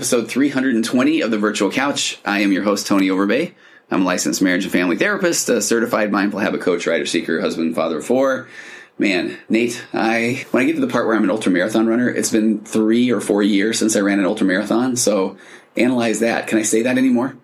[0.00, 2.18] episode 320 of the Virtual Couch.
[2.24, 3.52] I am your host, Tony Overbay.
[3.90, 7.74] I'm a licensed marriage and family therapist, a certified mindful habit coach, writer seeker, husband,
[7.74, 8.48] father of four.
[8.96, 12.08] Man, Nate, I when I get to the part where I'm an ultra marathon runner,
[12.08, 14.96] it's been three or four years since I ran an ultra marathon.
[14.96, 15.36] So
[15.76, 16.46] analyze that.
[16.46, 17.36] Can I say that anymore?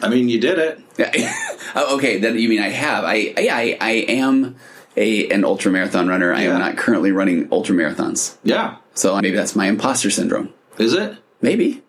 [0.00, 0.80] I mean, you did it.
[0.96, 1.10] Yeah.
[1.74, 3.02] oh, okay, then you mean I have?
[3.02, 4.54] I yeah, I, I am
[4.96, 6.32] a an ultra marathon runner.
[6.32, 8.36] I am not currently running ultra marathons.
[8.44, 8.76] Yeah.
[8.94, 10.54] So maybe that's my imposter syndrome.
[10.78, 11.16] Is it?
[11.42, 11.82] Maybe.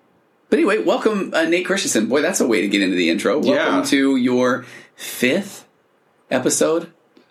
[0.49, 2.07] But anyway, welcome, uh, Nate Christensen.
[2.07, 3.39] Boy, that's a way to get into the intro.
[3.39, 3.83] Welcome Yeah.
[3.85, 4.65] to your
[4.95, 5.65] fifth
[6.29, 6.87] episode.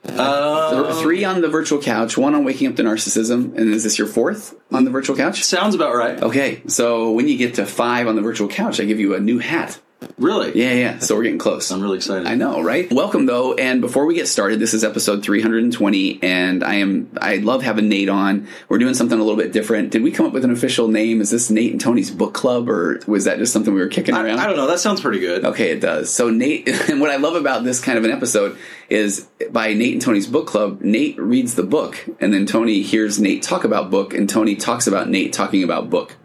[0.08, 3.84] Uh, Th- Three on the virtual couch, one on waking up to narcissism, and is
[3.84, 5.44] this your fourth on the virtual couch?
[5.44, 6.22] sounds about right.
[6.22, 9.20] Okay, so when you get to five on the virtual couch, I give you a
[9.20, 9.78] new hat.
[10.16, 10.58] Really?
[10.58, 10.98] Yeah, yeah.
[10.98, 11.70] So we're getting close.
[11.70, 12.26] I'm really excited.
[12.26, 12.90] I know, right?
[12.90, 17.36] Welcome though, and before we get started, this is episode 320, and I am I
[17.36, 18.48] love having Nate on.
[18.68, 19.90] We're doing something a little bit different.
[19.90, 21.20] Did we come up with an official name?
[21.20, 24.14] Is this Nate and Tony's book club, or was that just something we were kicking
[24.14, 24.38] I, around?
[24.38, 24.66] I don't know.
[24.66, 25.44] That sounds pretty good.
[25.44, 26.10] Okay, it does.
[26.10, 28.56] So Nate, and what I love about this kind of an episode
[28.88, 30.80] is by Nate and Tony's book club.
[30.80, 34.86] Nate reads the book, and then Tony hears Nate talk about book, and Tony talks
[34.86, 36.16] about Nate talking about book.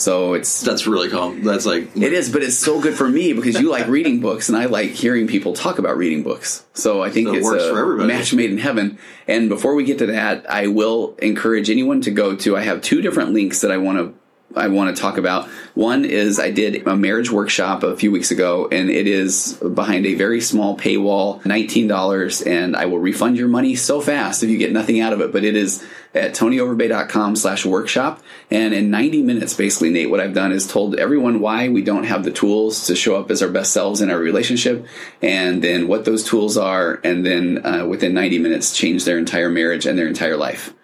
[0.00, 1.32] So it's That's really cool.
[1.42, 4.48] That's like it is, but it's so good for me because you like reading books
[4.48, 6.64] and I like hearing people talk about reading books.
[6.72, 8.08] So I think So it it's works a for everybody.
[8.08, 8.98] match made in heaven.
[9.28, 12.56] And before we get to that, I will encourage anyone to go to.
[12.56, 14.14] I have two different links that I want to.
[14.56, 15.48] I want to talk about.
[15.74, 20.06] One is I did a marriage workshop a few weeks ago, and it is behind
[20.06, 24.50] a very small paywall, nineteen dollars, and I will refund your money so fast if
[24.50, 25.32] you get nothing out of it.
[25.32, 25.84] But it is
[26.14, 28.20] at tonyoverbay.com slash workshop.
[28.50, 32.04] And in 90 minutes, basically, Nate, what I've done is told everyone why we don't
[32.04, 34.86] have the tools to show up as our best selves in our relationship,
[35.22, 39.48] and then what those tools are, and then uh, within 90 minutes, change their entire
[39.48, 40.74] marriage and their entire life.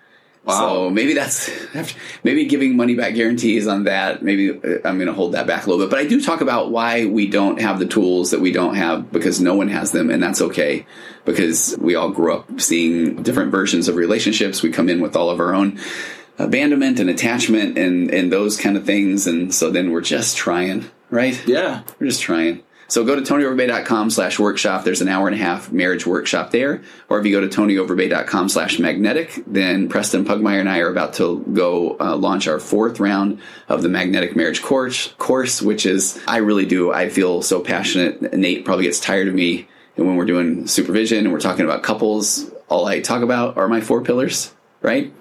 [0.48, 0.88] So wow.
[0.90, 1.50] maybe that's
[2.22, 4.22] maybe giving money back guarantees on that.
[4.22, 5.90] Maybe uh, I'm going to hold that back a little bit.
[5.90, 9.10] But I do talk about why we don't have the tools that we don't have
[9.10, 10.86] because no one has them, and that's okay
[11.24, 14.62] because we all grew up seeing different versions of relationships.
[14.62, 15.80] We come in with all of our own
[16.38, 20.88] abandonment and attachment and and those kind of things, and so then we're just trying,
[21.10, 21.44] right?
[21.48, 21.82] yeah.
[21.98, 22.62] We're just trying.
[22.88, 24.84] So go to tonyoverbay.com slash workshop.
[24.84, 26.82] There's an hour and a half marriage workshop there.
[27.08, 31.14] Or if you go to tonyoverbay.com slash magnetic, then Preston Pugmire and I are about
[31.14, 36.20] to go uh, launch our fourth round of the magnetic marriage course, course, which is,
[36.28, 36.92] I really do.
[36.92, 38.32] I feel so passionate.
[38.34, 39.68] Nate probably gets tired of me.
[39.96, 43.68] And when we're doing supervision and we're talking about couples, all I talk about are
[43.68, 45.12] my four pillars, right?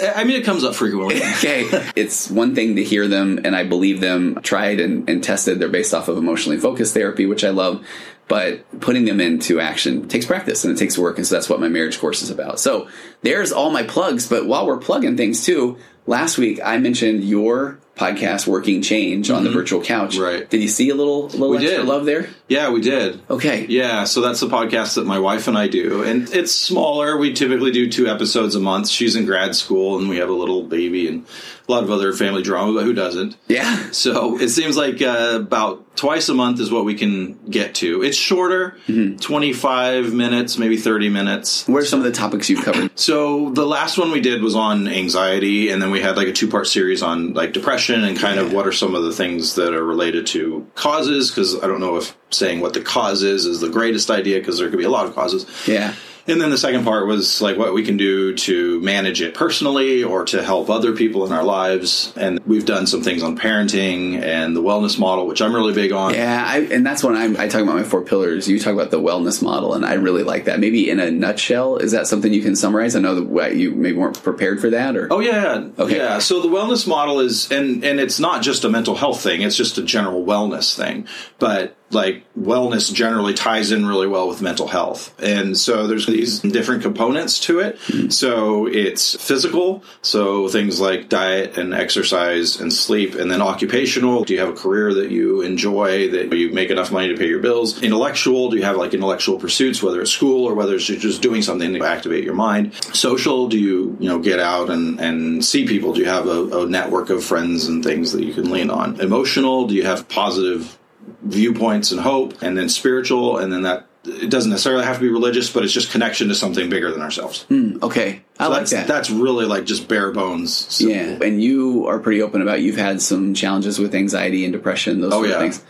[0.00, 1.16] I mean, it comes up frequently.
[1.38, 1.68] okay.
[1.94, 5.58] It's one thing to hear them, and I believe them, tried and, and tested.
[5.58, 7.84] They're based off of emotionally focused therapy, which I love.
[8.32, 11.18] But putting them into action takes practice and it takes work.
[11.18, 12.58] And so that's what my marriage course is about.
[12.58, 12.88] So
[13.20, 14.26] there's all my plugs.
[14.26, 15.76] But while we're plugging things too,
[16.06, 19.58] last week I mentioned your podcast, Working Change, on the mm-hmm.
[19.58, 20.16] virtual couch.
[20.16, 20.48] Right.
[20.48, 21.86] Did you see a little, little We extra did.
[21.86, 22.30] love there?
[22.48, 23.20] yeah, we did.
[23.28, 23.66] Okay.
[23.66, 26.02] Yeah, so that's the podcast that my wife and I do.
[26.02, 27.18] And it's smaller.
[27.18, 28.88] We typically do two episodes a month.
[28.88, 31.26] She's in grad school and we have a little baby and
[31.72, 33.36] a lot of other family drama, but who doesn't?
[33.48, 33.90] Yeah.
[33.92, 38.02] So it seems like uh, about twice a month is what we can get to.
[38.02, 41.66] It's shorter, 25 minutes, maybe 30 minutes.
[41.66, 42.90] What are some of the topics you've covered?
[43.02, 46.32] So the last one we did was on anxiety, and then we had like a
[46.32, 49.56] two part series on like depression and kind of what are some of the things
[49.56, 51.30] that are related to causes.
[51.30, 54.58] Because I don't know if saying what the cause is is the greatest idea because
[54.58, 55.46] there could be a lot of causes.
[55.66, 55.94] Yeah.
[56.26, 60.04] And then the second part was like what we can do to manage it personally
[60.04, 62.12] or to help other people in our lives.
[62.16, 65.90] And we've done some things on parenting and the wellness model, which I'm really big
[65.92, 66.14] on.
[66.14, 68.48] Yeah, I, and that's when I'm, I talk about my four pillars.
[68.48, 70.60] You talk about the wellness model, and I really like that.
[70.60, 72.94] Maybe in a nutshell, is that something you can summarize?
[72.94, 75.96] I know that you maybe weren't prepared for that, or Oh yeah, Okay.
[75.96, 76.18] yeah.
[76.18, 79.56] So the wellness model is, and and it's not just a mental health thing; it's
[79.56, 81.06] just a general wellness thing.
[81.38, 86.40] But like wellness generally ties in really well with mental health, and so there's these
[86.40, 87.78] different components to it.
[87.86, 88.08] Hmm.
[88.10, 94.24] So it's physical, so things like diet and exercise and sleep, and then occupational.
[94.24, 97.28] Do you have a career that you enjoy, that you make enough money to pay
[97.28, 97.82] your bills?
[97.82, 98.50] Intellectual.
[98.50, 101.72] Do you have like intellectual pursuits, whether it's school or whether it's just doing something
[101.74, 102.74] to activate your mind?
[102.94, 103.48] Social.
[103.48, 105.92] Do you you know get out and and see people?
[105.92, 109.00] Do you have a, a network of friends and things that you can lean on?
[109.00, 109.66] Emotional.
[109.66, 110.78] Do you have positive
[111.22, 112.42] viewpoints and hope?
[112.42, 113.86] And then spiritual, and then that.
[114.04, 117.02] It doesn't necessarily have to be religious, but it's just connection to something bigger than
[117.02, 117.44] ourselves.
[117.44, 118.86] Hmm, okay, I So like that's, that.
[118.88, 120.52] That's really like just bare bones.
[120.52, 120.96] simple.
[120.96, 125.00] yeah, and you are pretty open about you've had some challenges with anxiety and depression,
[125.00, 125.34] those Oh sort yeah.
[125.36, 125.62] of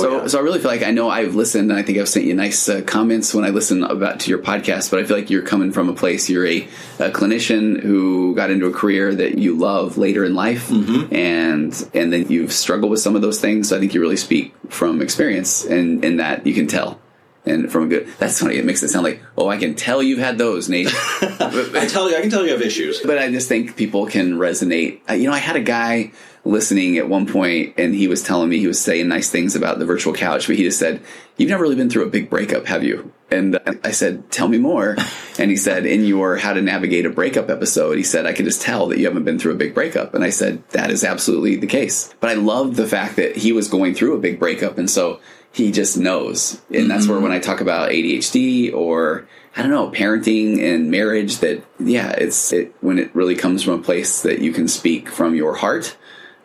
[0.00, 0.12] things.
[0.16, 0.26] so, yeah.
[0.28, 2.34] so I really feel like I know I've listened, and I think I've sent you
[2.34, 4.90] nice uh, comments when I listen about to your podcast.
[4.90, 6.28] But I feel like you're coming from a place.
[6.30, 6.62] You're a,
[6.98, 11.14] a clinician who got into a career that you love later in life, Mm-hmm.
[11.14, 13.68] and and then you've struggled with some of those things.
[13.68, 16.98] So I think you really speak from experience, and in that you can tell.
[17.46, 18.56] And from a good, that's funny.
[18.56, 20.88] It makes it sound like, oh, I can tell you've had those, Nate.
[21.22, 23.00] I tell you, I can tell you have issues.
[23.00, 25.00] but I just think people can resonate.
[25.08, 26.10] Uh, You know, I had a guy
[26.44, 29.78] listening at one point, and he was telling me he was saying nice things about
[29.78, 31.00] the virtual couch, but he just said,
[31.36, 34.58] "You've never really been through a big breakup, have you?" And I said, "Tell me
[34.58, 34.96] more."
[35.38, 38.46] And he said, "In your How to Navigate a Breakup episode, he said I could
[38.46, 41.04] just tell that you haven't been through a big breakup." And I said, "That is
[41.04, 44.38] absolutely the case." But I love the fact that he was going through a big
[44.38, 45.20] breakup, and so
[45.56, 46.60] he just knows.
[46.70, 49.26] And that's where when I talk about ADHD or
[49.56, 53.80] I don't know, parenting and marriage that yeah, it's it when it really comes from
[53.80, 55.96] a place that you can speak from your heart,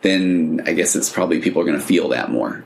[0.02, 2.64] then I guess it's probably people are going to feel that more.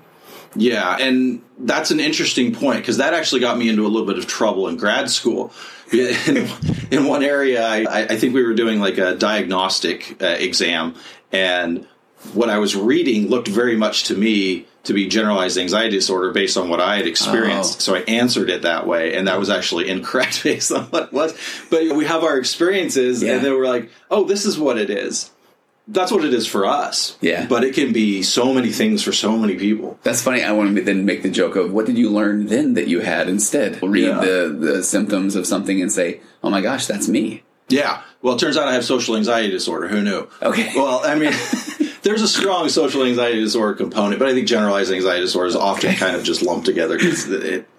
[0.56, 4.19] Yeah, and that's an interesting point because that actually got me into a little bit
[4.19, 5.51] of trouble in grad school.
[5.94, 6.50] In,
[6.89, 10.95] in one area, I, I think we were doing like a diagnostic uh, exam,
[11.31, 11.88] and
[12.33, 16.57] what I was reading looked very much to me to be generalized anxiety disorder based
[16.57, 17.77] on what I had experienced.
[17.77, 17.79] Oh.
[17.81, 21.13] So I answered it that way, and that was actually incorrect based on what it
[21.13, 21.33] was.
[21.69, 23.33] But we have our experiences, Yeah.
[23.35, 25.31] and then we're like, oh, this is what it is.
[25.88, 27.15] That's what it is for us.
[27.21, 27.45] Yeah.
[27.45, 30.00] But it can be so many things for so many people.
[30.01, 30.41] That's funny.
[30.44, 33.01] I want to then make the joke of what did you learn then that you
[33.01, 33.83] had instead?
[33.83, 34.19] Read Yeah.
[34.19, 38.01] the the symptoms of something and say, "Oh my gosh, that's me." Yeah.
[38.23, 39.88] Well, it turns out I have social anxiety disorder.
[39.88, 40.27] Who knew?
[40.41, 40.71] Okay.
[40.75, 41.33] Well, I mean,
[42.06, 45.96] there's a strong social anxiety disorder component, but I think generalized anxiety disorder is often
[45.96, 47.28] kind of just lumped together because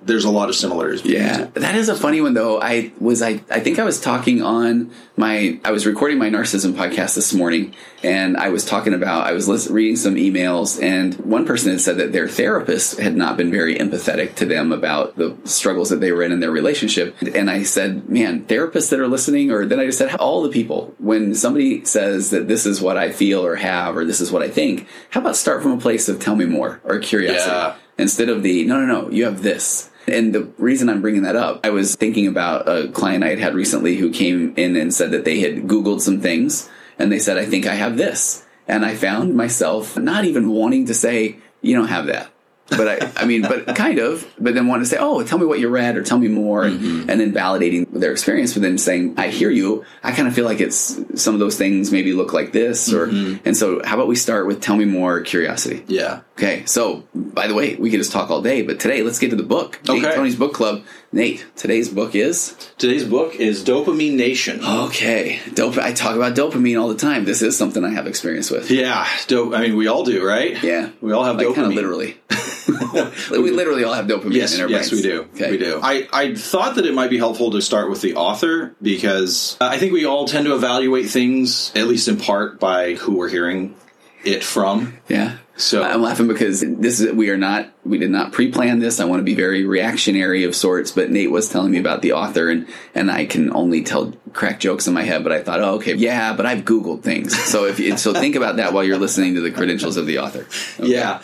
[0.06, 1.04] there's a lot of similarities.
[1.04, 1.60] Yeah, two.
[1.60, 2.60] that is a funny one though.
[2.60, 6.72] I was I I think I was talking on my I was recording my narcissism
[6.74, 11.14] podcast this morning, and I was talking about I was lis- reading some emails, and
[11.16, 15.16] one person had said that their therapist had not been very empathetic to them about
[15.16, 19.00] the struggles that they were in in their relationship, and I said, man, therapists that
[19.00, 22.64] are listening, or then I just said all the people when somebody says that this
[22.66, 25.62] is what I feel or have or this is what I think, how about start
[25.62, 27.74] from a place of tell me more or curiosity Yeah.
[27.98, 31.36] instead of the no no no you have this and the reason i'm bringing that
[31.36, 34.94] up i was thinking about a client i had had recently who came in and
[34.94, 36.68] said that they had googled some things
[36.98, 40.86] and they said i think i have this and i found myself not even wanting
[40.86, 42.30] to say you don't have that
[42.68, 45.46] but I, I mean, but kind of, but then want to say, oh, tell me
[45.46, 48.78] what you read or tell me more, and, and then validating their experience, but then
[48.78, 49.84] saying, I hear you.
[50.02, 53.06] I kind of feel like it's some of those things maybe look like this, or,
[53.06, 53.46] mm-hmm.
[53.46, 55.84] and so how about we start with tell me more curiosity?
[55.86, 56.22] Yeah.
[56.38, 59.30] Okay, so by the way, we could just talk all day, but today let's get
[59.30, 59.80] to the book.
[59.88, 60.14] Nate Okay.
[60.14, 60.82] Tony's book club.
[61.10, 64.62] Nate, today's book is Today's book is Dopamine Nation.
[64.62, 65.40] okay.
[65.54, 65.78] Dope.
[65.78, 67.24] I talk about dopamine all the time.
[67.24, 68.70] This is something I have experience with.
[68.70, 69.06] Yeah.
[69.28, 69.54] Dope.
[69.54, 70.62] I mean, we all do, right?
[70.62, 71.54] Yeah, We all have like dopamine.
[71.54, 72.18] kind of literally.
[73.30, 75.02] we literally all have dopamine Yes, in our yes, brains.
[75.04, 75.20] we do.
[75.34, 75.50] Okay.
[75.52, 75.80] We do.
[75.82, 79.78] I, I thought that it might be helpful to start with the author because I
[79.78, 83.74] think we all tend to evaluate things, at least in part, by who we're hearing
[84.22, 84.98] it from.
[85.08, 85.38] Yeah.
[85.56, 89.00] So- I'm laughing because this is we are not we did not pre-plan this.
[89.00, 92.12] I want to be very reactionary of sorts, but Nate was telling me about the
[92.12, 95.60] author and and I can only tell crack jokes in my head, but I thought,
[95.60, 97.36] oh, okay, yeah, but I've googled things.
[97.46, 100.18] So if you, so think about that while you're listening to the credentials of the
[100.18, 100.46] author.
[100.78, 100.92] Okay.
[100.92, 101.22] Yeah.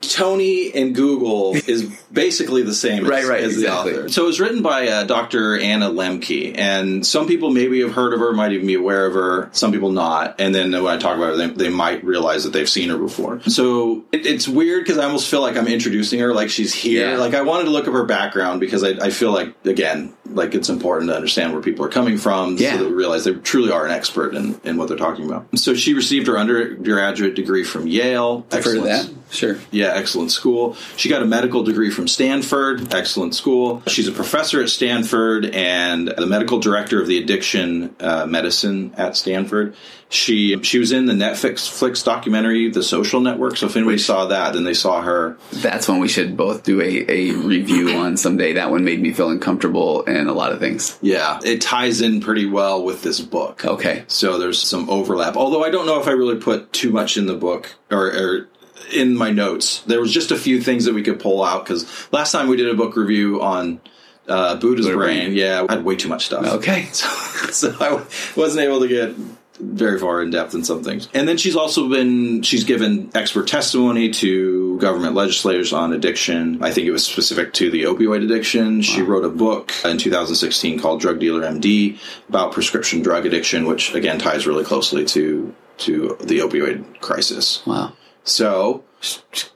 [0.00, 3.92] Tony and Google is basically the same as, Right, right, as exactly.
[3.92, 4.08] the author.
[4.08, 5.58] So it was written by uh, Dr.
[5.58, 9.14] Anna Lembke, and some people maybe have heard of her, might even be aware of
[9.14, 10.40] her, some people not.
[10.40, 12.98] And then when I talk about her, they, they might realize that they've seen her
[12.98, 13.40] before.
[13.42, 17.10] So it, it's weird because I almost feel like I'm introducing her like she's here.
[17.12, 17.18] Yeah.
[17.18, 20.54] Like I wanted to look up her background because I, I feel like, again, like
[20.54, 22.72] it's important to understand where people are coming from Yeah.
[22.72, 25.46] so that we realize they truly are an expert in, in what they're talking about.
[25.58, 28.46] So she received her undergraduate degree from Yale.
[28.52, 29.10] I've heard of that.
[29.28, 29.56] Sure.
[29.72, 30.76] yeah, excellent school.
[30.96, 33.82] She got a medical degree from Stanford, excellent school.
[33.88, 39.16] She's a professor at Stanford and the medical director of the addiction uh, medicine at
[39.16, 39.74] Stanford.
[40.08, 43.56] She she was in the Netflix Flix documentary The Social Network.
[43.56, 45.36] So if anybody saw that, then they saw her.
[45.50, 48.52] That's one we should both do a, a review on someday.
[48.52, 50.98] That one made me feel uncomfortable and a lot of things.
[51.02, 53.64] Yeah, it ties in pretty well with this book.
[53.64, 54.04] Okay.
[54.08, 55.36] So there's some overlap.
[55.36, 58.48] Although I don't know if I really put too much in the book or, or
[58.92, 59.80] in my notes.
[59.80, 62.56] There was just a few things that we could pull out because last time we
[62.56, 63.80] did a book review on
[64.28, 65.32] uh, Buddha's Buddha brain, brain.
[65.36, 66.46] yeah, I had way too much stuff.
[66.46, 66.88] Okay.
[66.92, 67.08] So,
[67.50, 67.92] so I
[68.38, 69.14] wasn't able to get
[69.60, 71.08] very far in depth in some things.
[71.14, 76.62] And then she's also been she's given expert testimony to government legislators on addiction.
[76.62, 78.82] I think it was specific to the opioid addiction.
[78.82, 81.98] She wrote a book in 2016 called Drug Dealer MD
[82.28, 87.64] about prescription drug addiction, which again ties really closely to to the opioid crisis.
[87.66, 87.92] Wow.
[88.24, 88.82] So,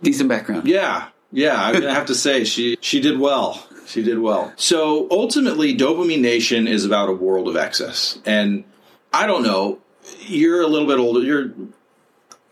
[0.03, 0.67] Decent background.
[0.69, 1.09] yeah.
[1.33, 3.65] Yeah, I'm gonna have to say she she did well.
[3.87, 4.53] She did well.
[4.57, 8.65] So ultimately, Dopamine Nation is about a world of excess, and
[9.13, 9.80] I don't know.
[10.31, 11.21] You're a little bit older.
[11.21, 11.51] You're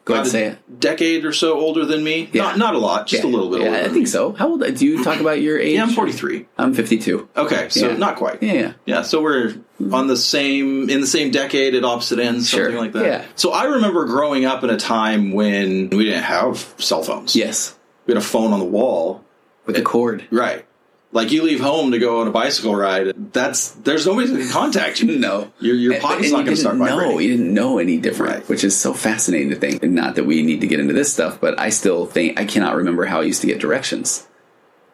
[0.05, 0.81] Go ahead and say a it.
[0.81, 2.31] decade or so older than me.
[2.33, 2.45] Yeah.
[2.45, 3.73] Not not a lot, just a little bit Yeah.
[3.81, 4.07] I think me.
[4.07, 4.33] so.
[4.33, 4.61] How old?
[4.75, 5.75] Do you talk about your age?
[5.77, 6.47] Yeah, I'm 43.
[6.57, 7.29] I'm 52.
[7.37, 7.97] Okay, so Yeah.
[7.99, 8.43] not quite.
[8.43, 8.73] Yeah, yeah.
[8.87, 9.55] Yeah, so we're
[9.93, 13.05] on the same in the same decade at opposite ends, Sure, something like that.
[13.05, 13.25] yeah.
[13.35, 17.37] So I remember growing up in a time when we didn't have cell phones.
[17.37, 19.23] Yes, We had a phone on the wall.
[19.67, 20.25] with a cord.
[20.31, 20.65] Right.
[21.11, 23.33] Like you leave home to go on a bicycle ride.
[23.33, 25.19] That's there's nobody that can contact you.
[25.19, 27.19] No, Your your And- pocket's not going to start didn't know.
[27.19, 28.49] You didn't know any different, Right.
[28.49, 29.83] which is so fascinating to think.
[29.83, 32.45] And not that we need to get into this stuff, but I still think I
[32.45, 34.27] cannot remember how I used to get directions.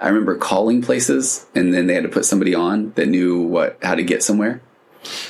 [0.00, 3.78] I remember calling places, and then they had to put somebody on that knew what
[3.82, 4.60] how to get somewhere.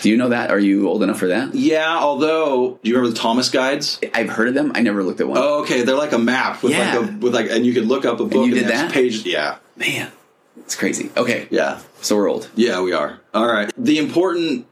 [0.02, 0.50] Do you know that?
[0.50, 1.54] Are you old enough for that?
[1.54, 4.00] Yeah, although do you remember the Thomas guides?
[4.14, 4.72] I've heard of them.
[4.74, 5.38] I never looked at one.
[5.38, 5.82] Oh, okay.
[5.82, 6.98] They're like a map with Yeah.
[6.98, 8.92] like a with like, and you could look up a book you did there's that?
[8.92, 9.24] page.
[9.26, 10.10] Yeah, Man,
[10.58, 11.10] it's crazy.
[11.16, 11.80] Okay, yeah.
[12.00, 12.48] so we're old.
[12.54, 13.20] Yeah, we are.
[13.32, 13.70] All right.
[13.76, 14.66] The important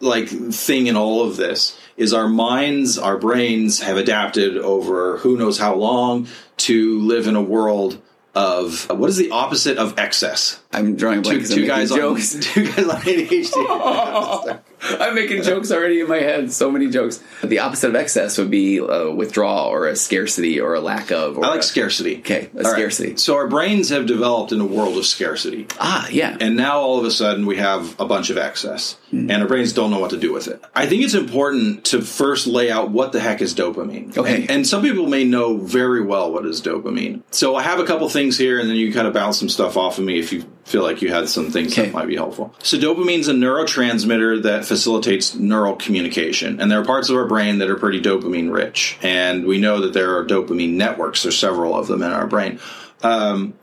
[0.00, 5.36] like thing in all of this is our minds, our brains have adapted over who
[5.38, 8.00] knows how long to live in a world
[8.34, 10.60] of what is the opposite of excess?
[10.70, 12.34] I'm drawing a blank Two, two guys jokes.
[12.34, 14.60] on two guys on ADHD.
[15.00, 16.52] I'm making jokes already in my head.
[16.52, 17.22] So many jokes.
[17.42, 21.38] The opposite of excess would be a withdrawal or a scarcity or a lack of.
[21.38, 22.18] Or I like a- scarcity.
[22.18, 22.72] Okay, a All right.
[22.72, 23.16] scarcity.
[23.16, 25.66] So our brains have developed in a world of scarcity.
[25.80, 26.36] Ah, yeah.
[26.40, 29.30] And now all of a sudden we have a bunch of excess, Hmm.
[29.30, 30.62] and our brains don't know what to do with it.
[30.74, 34.16] I think it's important to first lay out what the heck is dopamine.
[34.16, 34.42] Okay.
[34.42, 37.22] And, and some people may know very well what is dopamine.
[37.30, 39.76] So I have a couple things here, and then you kind of bounce some stuff
[39.76, 41.86] off of me if you feel like you had some things Okay.
[41.86, 42.52] that might be helpful.
[42.62, 47.58] So dopamine's a neurotransmitter that facilitates neural communication, and there are parts of our brain
[47.58, 51.22] that are pretty dopamine rich, and we know that there are dopamine networks.
[51.22, 52.58] There's several of them in our brain.
[53.02, 53.54] Um,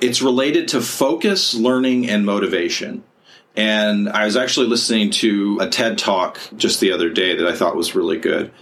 [0.00, 3.04] it's related to focus, learning, and motivation.
[3.56, 7.54] And I was actually listening to a TED talk just the other day that I
[7.56, 8.52] thought was really good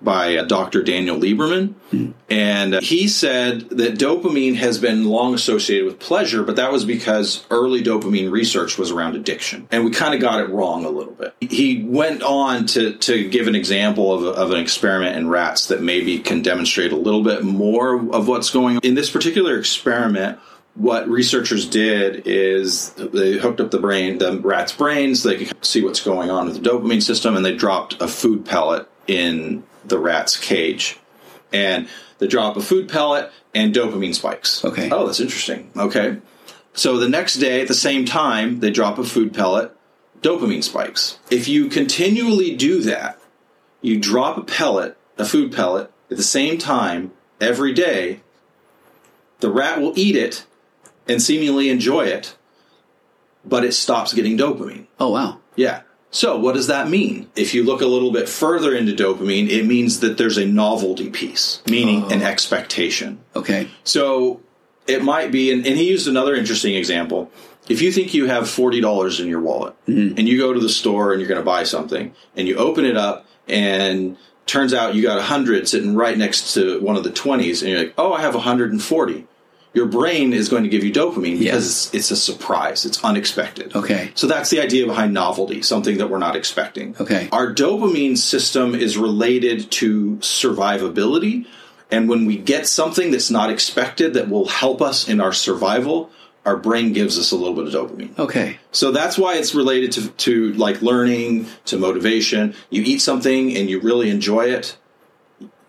[0.00, 0.82] by uh, Dr.
[0.82, 1.74] Daniel Lieberman.
[2.30, 6.84] And uh, he said that dopamine has been long associated with pleasure, but that was
[6.84, 9.66] because early dopamine research was around addiction.
[9.70, 11.34] And we kind of got it wrong a little bit.
[11.40, 15.82] He went on to, to give an example of, of an experiment in rats that
[15.82, 18.82] maybe can demonstrate a little bit more of what's going on.
[18.84, 20.38] In this particular experiment,
[20.74, 25.64] what researchers did is they hooked up the brain, the rat's brain, so they could
[25.64, 29.64] see what's going on with the dopamine system, and they dropped a food pellet in
[29.88, 30.98] the rat's cage.
[31.52, 34.64] And they drop a food pellet and dopamine spikes.
[34.64, 34.90] Okay.
[34.90, 35.70] Oh, that's interesting.
[35.76, 36.18] Okay.
[36.74, 39.72] So the next day at the same time, they drop a food pellet,
[40.20, 41.18] dopamine spikes.
[41.30, 43.20] If you continually do that,
[43.80, 48.20] you drop a pellet, a food pellet, at the same time every day,
[49.40, 50.46] the rat will eat it
[51.06, 52.36] and seemingly enjoy it,
[53.44, 54.86] but it stops getting dopamine.
[54.98, 55.38] Oh, wow.
[55.56, 55.82] Yeah.
[56.10, 57.28] So, what does that mean?
[57.36, 61.10] If you look a little bit further into dopamine, it means that there's a novelty
[61.10, 62.26] piece, meaning an oh.
[62.26, 63.20] expectation.
[63.36, 63.68] Okay.
[63.84, 64.40] So,
[64.86, 67.30] it might be, and, and he used another interesting example.
[67.68, 70.16] If you think you have $40 in your wallet mm-hmm.
[70.16, 72.86] and you go to the store and you're going to buy something and you open
[72.86, 77.10] it up and turns out you got 100 sitting right next to one of the
[77.10, 79.26] 20s and you're like, oh, I have 140.
[79.74, 82.84] Your brain is going to give you dopamine because it's, it's a surprise.
[82.86, 83.76] It's unexpected.
[83.76, 84.10] Okay.
[84.14, 86.96] So that's the idea behind novelty, something that we're not expecting.
[86.98, 87.28] Okay.
[87.32, 91.46] Our dopamine system is related to survivability.
[91.90, 96.10] And when we get something that's not expected that will help us in our survival,
[96.44, 98.18] our brain gives us a little bit of dopamine.
[98.18, 98.58] Okay.
[98.72, 102.54] So that's why it's related to, to like learning, to motivation.
[102.70, 104.76] You eat something and you really enjoy it,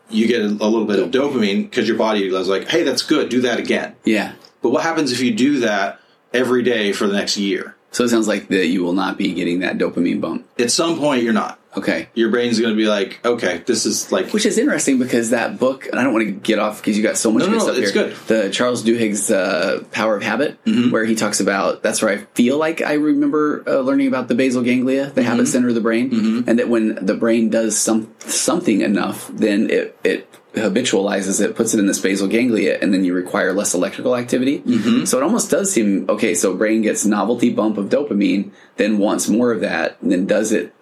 [0.10, 3.30] you get a, little bit of dopamine because your body is like, hey, that's good,
[3.30, 3.96] do that again.
[4.04, 4.34] Yeah.
[4.62, 6.00] But what happens if you do that
[6.34, 7.76] every day for the next year?
[7.92, 10.48] So it sounds like that you will not be getting that dopamine bump.
[10.60, 11.59] At some point, you're not.
[11.78, 12.10] Okay.
[12.16, 15.60] Your brain's going to be like, okay, this is like, Which is interesting because that
[15.60, 17.54] book, and I don't want to get off because you got so much No, good
[17.58, 18.08] no, stuff it's here.
[18.08, 18.16] good.
[18.28, 22.58] The Charles Duhigg's uh, Power of Habit, where he talks about that's where I feel
[22.58, 26.44] like I remember uh, learning about the basal ganglia, the habit center of the brain,
[26.48, 31.76] and that when the brain does some something enough, then it it habitualizes it, puts
[31.76, 34.64] it in this basal ganglia, and then you require less electrical activity.
[35.06, 36.34] So it almost does seem okay.
[36.34, 40.52] So brain gets novelty bump of dopamine, then wants more of that, and then does
[40.52, 40.74] it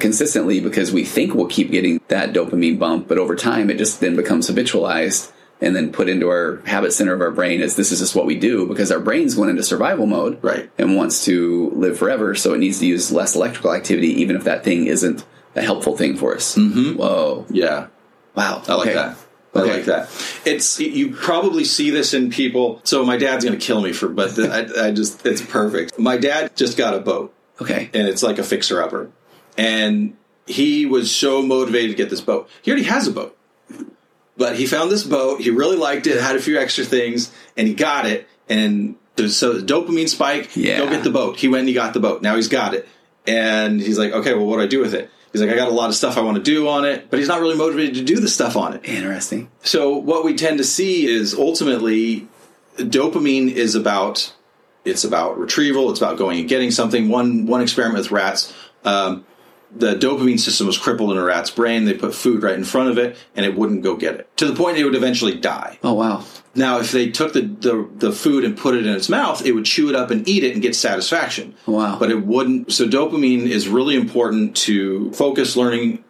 [0.00, 4.00] consistently because we think we'll keep getting that dopamine bump, but over time it just
[4.00, 5.30] then becomes habitualized
[5.62, 8.24] and then put into our habit center of our brain as this is just what
[8.24, 10.70] we do because our brain's going into survival mode Right.
[10.78, 14.44] and wants to live forever, so it needs to use less electrical activity even if
[14.44, 16.56] that thing isn't a helpful thing for us.
[16.56, 16.96] Mm-hmm.
[16.98, 17.44] Whoa.
[17.50, 17.88] yeah,
[18.34, 18.62] Wow.
[18.68, 18.94] I like Okay.
[18.94, 19.16] that.
[19.52, 20.08] I like that.
[20.46, 22.80] It's you probably see this in people.
[22.84, 25.98] So my dad's going to kill me for, but I, I just it's perfect.
[25.98, 27.90] My dad just got a boat, Okay.
[27.92, 29.10] and it's like a fixer upper,
[29.60, 32.48] and he was so motivated to get this boat.
[32.62, 33.36] He already has a boat,
[34.36, 35.42] but he found this boat.
[35.42, 36.20] He really liked it.
[36.20, 38.26] Had a few extra things, and he got it.
[38.48, 38.96] And
[39.28, 40.56] so the dopamine spike.
[40.56, 40.78] Yeah.
[40.78, 41.38] Go get the boat.
[41.38, 42.22] He went and he got the boat.
[42.22, 42.88] Now he's got it,
[43.26, 45.10] and he's like, okay, well, what do I do with it?
[45.30, 47.18] He's like, I got a lot of stuff I want to do on it, but
[47.20, 48.84] he's not really motivated to do the stuff on it.
[48.84, 49.48] Interesting.
[49.62, 52.26] So what we tend to see is ultimately
[52.78, 54.32] dopamine is about
[54.84, 55.90] it's about retrieval.
[55.90, 57.10] It's about going and getting something.
[57.10, 58.52] One one experiment with rats,
[58.84, 59.24] um,
[59.72, 61.84] the dopamine system was crippled in a rat's brain.
[61.84, 64.46] They put food right in front of it, and it wouldn't go get it to
[64.46, 65.78] the point it would eventually die.
[65.82, 66.24] Oh wow.
[66.54, 69.52] Now, if they took the, the the food and put it in its mouth, it
[69.52, 71.54] would chew it up and eat it and get satisfaction.
[71.66, 71.98] Wow.
[71.98, 72.72] But it wouldn't.
[72.72, 76.04] So dopamine is really important to focus learning.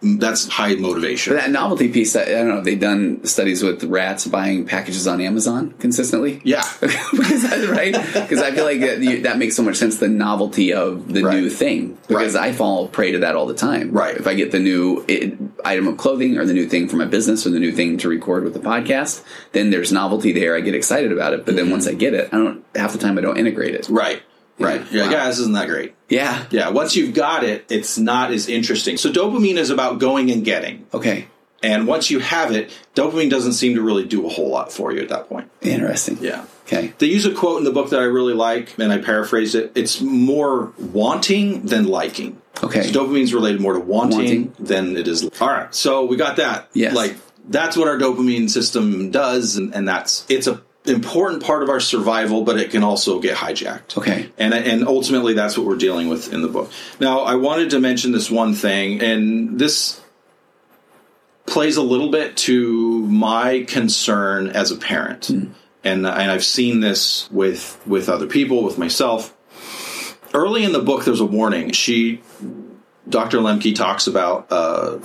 [0.00, 1.32] That's high motivation.
[1.34, 2.60] But that novelty piece, I I don't know.
[2.60, 6.40] They've done studies with rats buying packages on Amazon consistently.
[6.44, 6.62] yeah.
[6.80, 7.92] because right.
[7.92, 9.98] Because I feel like that, you, that makes so much sense.
[9.98, 11.40] The novelty of the Right.
[11.40, 11.98] new thing.
[12.06, 12.50] Because Right.
[12.50, 13.90] I fall prey to that all the time.
[13.90, 14.16] Right.
[14.16, 17.06] If I get the new it, item of clothing or the new thing for my
[17.06, 20.54] business or the new thing to record with the podcast, then there's novelty there.
[20.56, 21.44] I get excited about it.
[21.44, 21.72] But then mm-hmm.
[21.72, 22.64] once I get it, I don't.
[22.76, 23.88] Half the time I don't integrate it.
[23.88, 24.22] Right.
[24.58, 24.82] Right.
[24.90, 25.08] Yeah.
[25.10, 25.16] Wow.
[25.22, 25.94] "Ah, this isn't that great.
[26.08, 26.44] Yeah.
[26.50, 26.70] Yeah.
[26.70, 28.96] Once you've got it, it's not as interesting.
[28.96, 30.86] So dopamine is about going and getting.
[30.94, 31.26] Okay.
[31.62, 34.92] And once you have it, dopamine doesn't seem to really do a whole lot for
[34.92, 35.50] you at that point.
[35.62, 36.18] Interesting.
[36.20, 36.44] Yeah.
[36.66, 36.92] Okay.
[36.98, 39.72] They use a quote in the book that I really like, and I paraphrase it.
[39.74, 42.40] It's more wanting than liking.
[42.62, 42.82] Okay.
[42.90, 44.54] So dopamine's related more to wanting, Wanting.
[44.58, 45.28] than it is.
[45.40, 45.74] All right.
[45.74, 46.68] So we got that.
[46.72, 46.94] Yes.
[46.94, 47.16] Like
[47.48, 51.80] that's what our dopamine system does, and, and that's it's a important part of our
[51.80, 53.98] survival, but it can also get hijacked.
[53.98, 54.30] Okay.
[54.38, 56.70] And and ultimately that's what we're dealing with in the book.
[57.00, 60.00] Now, I wanted to mention this one thing, and this
[61.46, 65.26] plays a little bit to my concern as a parent.
[65.26, 65.44] Hmm.
[65.84, 69.32] And and I've seen this with with other people, with myself.
[70.34, 71.70] Early in the book there's a warning.
[71.70, 72.20] She
[73.08, 73.38] Dr.
[73.38, 75.00] Lembke talks about a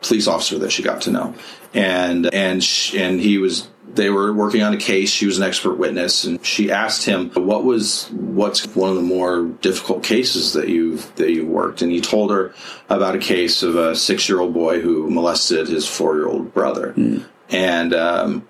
[0.00, 1.34] police officer that she got to know.
[1.74, 5.10] And and sh and he was they were working on a case.
[5.10, 9.02] She was an expert witness, and she asked him, "What was what's one of the
[9.02, 12.54] more difficult cases that you've that you worked?" And he told her
[12.88, 16.54] about a case of a six year old boy who molested his four year old
[16.54, 16.94] brother,
[17.50, 18.48] and um,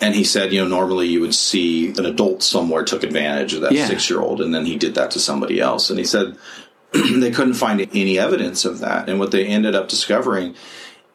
[0.00, 3.60] and he said, you know, normally you would see an adult somewhere took advantage of
[3.60, 3.86] that Yeah.
[3.86, 5.90] six year old, and then he did that to somebody else.
[5.90, 6.36] And he said
[6.92, 10.54] they couldn't find any evidence of that, and what they ended up discovering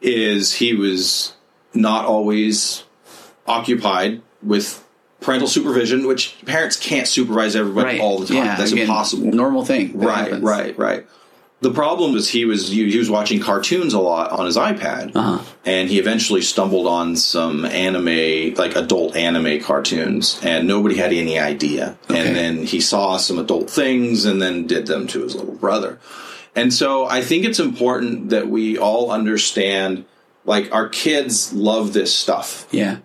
[0.02, 1.34] is he was
[1.74, 2.84] not always
[3.48, 4.84] occupied with
[5.22, 8.00] parental supervision, which parents can't supervise everybody Right.
[8.02, 8.38] all the time.
[8.38, 8.56] Yeah.
[8.56, 9.28] That's again, impossible.
[9.28, 9.94] Normal thing.
[9.98, 10.44] that Right, happens.
[10.44, 11.06] right, right.
[11.60, 15.40] The problem was he was he was watching cartoons a lot on his iPad, Uh-huh.
[15.66, 21.40] and he eventually stumbled on some anime, like adult anime cartoons, and nobody had any
[21.40, 21.98] idea.
[22.12, 22.20] Okay.
[22.28, 25.98] And then he saw some adult things, and then did them to his little brother.
[26.56, 30.06] And so I think it's important that we all understand,
[30.46, 32.98] like our kids love this stuff Yeah.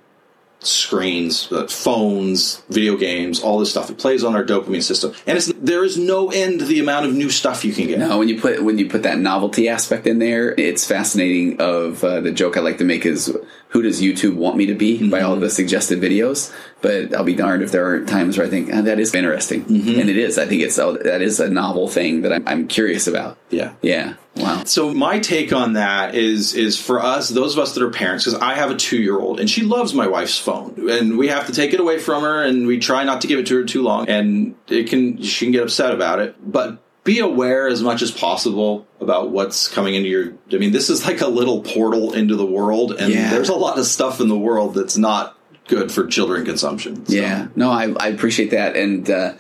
[0.67, 3.91] Screens, phones, video games, all this stuff.
[3.91, 7.07] It plays on our dopamine system, and it's there is no end to the amount
[7.07, 7.99] of new stuff you can get.
[7.99, 11.61] No, when you put when you put that novelty aspect in there, it's fascinating.
[11.61, 13.37] Of uh, the joke I like to make is,
[13.73, 16.53] "Who does YouTube want me to be?" by all the suggested videos.
[16.81, 19.65] But I'll be darned if there aren't times where I think "Ah, that is interesting,
[19.69, 20.39] and it is.
[20.39, 23.37] I think it's that is a novel thing that I'm, I'm curious about.
[23.51, 23.73] Yeah.
[23.83, 24.15] Yeah.
[24.37, 24.63] Wow.
[24.65, 28.25] So my take on that is is for us, those of us that are parents,
[28.25, 31.29] because I have a two year old and she loves my wife's phone, and we
[31.29, 33.57] have to take it away from her, and we try not to give it to
[33.57, 36.79] her too long, and it can she can get upset about it, but.
[37.05, 40.33] Be aware as much as possible about what's coming into your.
[40.53, 43.31] I mean, this is like a little portal into the world, and Yeah.
[43.31, 45.37] there's a lot of stuff in the world that's not
[45.67, 47.05] good for children consumption.
[47.07, 49.33] So- Yeah, no, I, I appreciate that, and uh,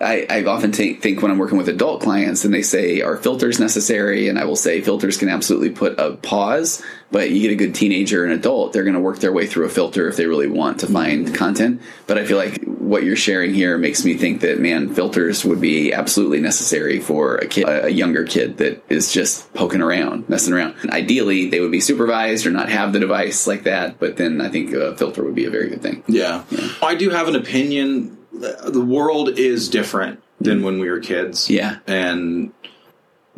[0.00, 3.16] I, I often think, think when I'm working with adult clients, and they say, "Are
[3.16, 7.52] filters necessary?" And I will say, filters can absolutely put a pause, but you get
[7.52, 10.16] a good teenager and adult, they're going to work their way through a filter if
[10.16, 11.82] they really want to find content.
[12.06, 15.60] But I feel like what you're sharing here makes me think that man, filters would
[15.60, 20.54] be absolutely necessary for a kid, a younger kid that is just poking around, messing
[20.54, 20.76] around.
[20.88, 23.98] Ideally, they would be supervised or not have the device like that.
[23.98, 26.02] But then I think a filter would be a very good thing.
[26.06, 26.44] Yeah.
[26.82, 28.16] I do have an opinion.
[28.32, 31.50] The world is different than when we were kids.
[31.50, 31.78] Yeah.
[31.86, 32.52] And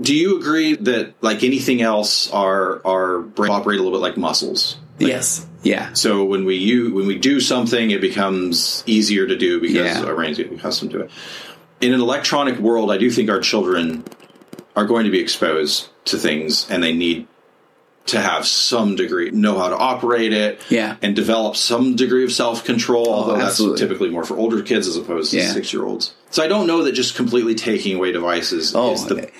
[0.01, 4.17] do you agree that, like anything else, our our brain operate a little bit like
[4.17, 4.77] muscles?
[4.99, 5.47] Yes.
[5.63, 5.93] Yeah.
[5.95, 10.05] So when we you when we do something, it becomes easier to do because Yeah.
[10.05, 11.11] our brains get accustomed to it.
[11.81, 14.05] In an electronic world, I do think our children
[14.77, 17.27] are going to be exposed to things, and they need
[18.07, 20.97] to have some degree know how to operate it Yeah.
[21.03, 25.31] and develop some degree of self-control although that's typically more for older kids as opposed
[25.31, 25.53] to Yeah.
[25.53, 29.31] six-year-olds so i don't know that just completely taking away devices Oh, is the eh,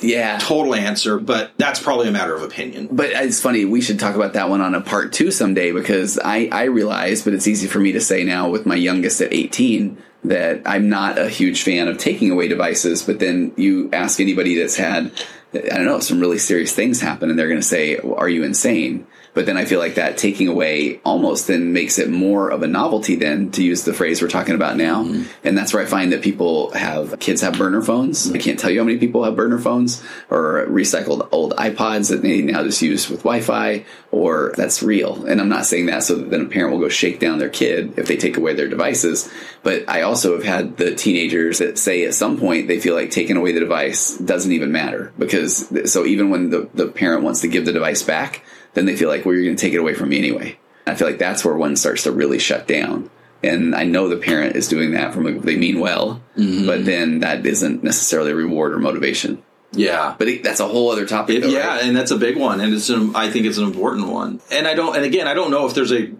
[0.00, 0.38] yeah.
[0.40, 3.64] total answer but that's probably a matter of opinion But it's funny.
[3.64, 7.22] We should talk about that one on a part two someday because I, I realize,
[7.22, 10.88] but it's easy for me to say now with my youngest at 18 that I'm
[10.88, 13.02] not a huge fan of taking away devices.
[13.02, 15.10] But then you ask anybody that's had,
[15.54, 18.44] I don't know, some really serious things happen and they're going to say, Are you
[18.44, 19.06] insane?
[19.34, 22.68] But then I feel like that taking away almost then makes it more of a
[22.68, 25.04] novelty then to use the phrase we're talking about now.
[25.04, 25.24] Mm-hmm.
[25.42, 28.30] And that's where I find that people have kids have burner phones.
[28.30, 32.22] I can't tell you how many people have burner phones or recycled old iPods that
[32.22, 35.24] they now just use with Wi-Fi or that's real.
[35.24, 37.48] And I'm not saying that so that then a parent will go shake down their
[37.48, 39.28] kid if they take away their devices.
[39.64, 43.10] But I also have had the teenagers that say at some point they feel like
[43.10, 47.40] taking away the device doesn't even matter because so even when the, the parent wants
[47.40, 48.44] to give the device back,
[48.74, 50.58] then they feel like, well, you're going to take it away from me anyway.
[50.86, 53.10] I feel like that's where one starts to really shut down.
[53.42, 56.66] And I know the parent is doing that from a, they mean well, mm-hmm.
[56.66, 59.42] but then that isn't necessarily a reward or motivation.
[59.72, 61.36] yeah But it, that's a whole other topic.
[61.36, 61.84] It- though, yeah, right?
[61.84, 64.40] and that's a big one, and it's an, I think it's an important one.
[64.50, 66.10] And I don't, and again, I don't know if there's a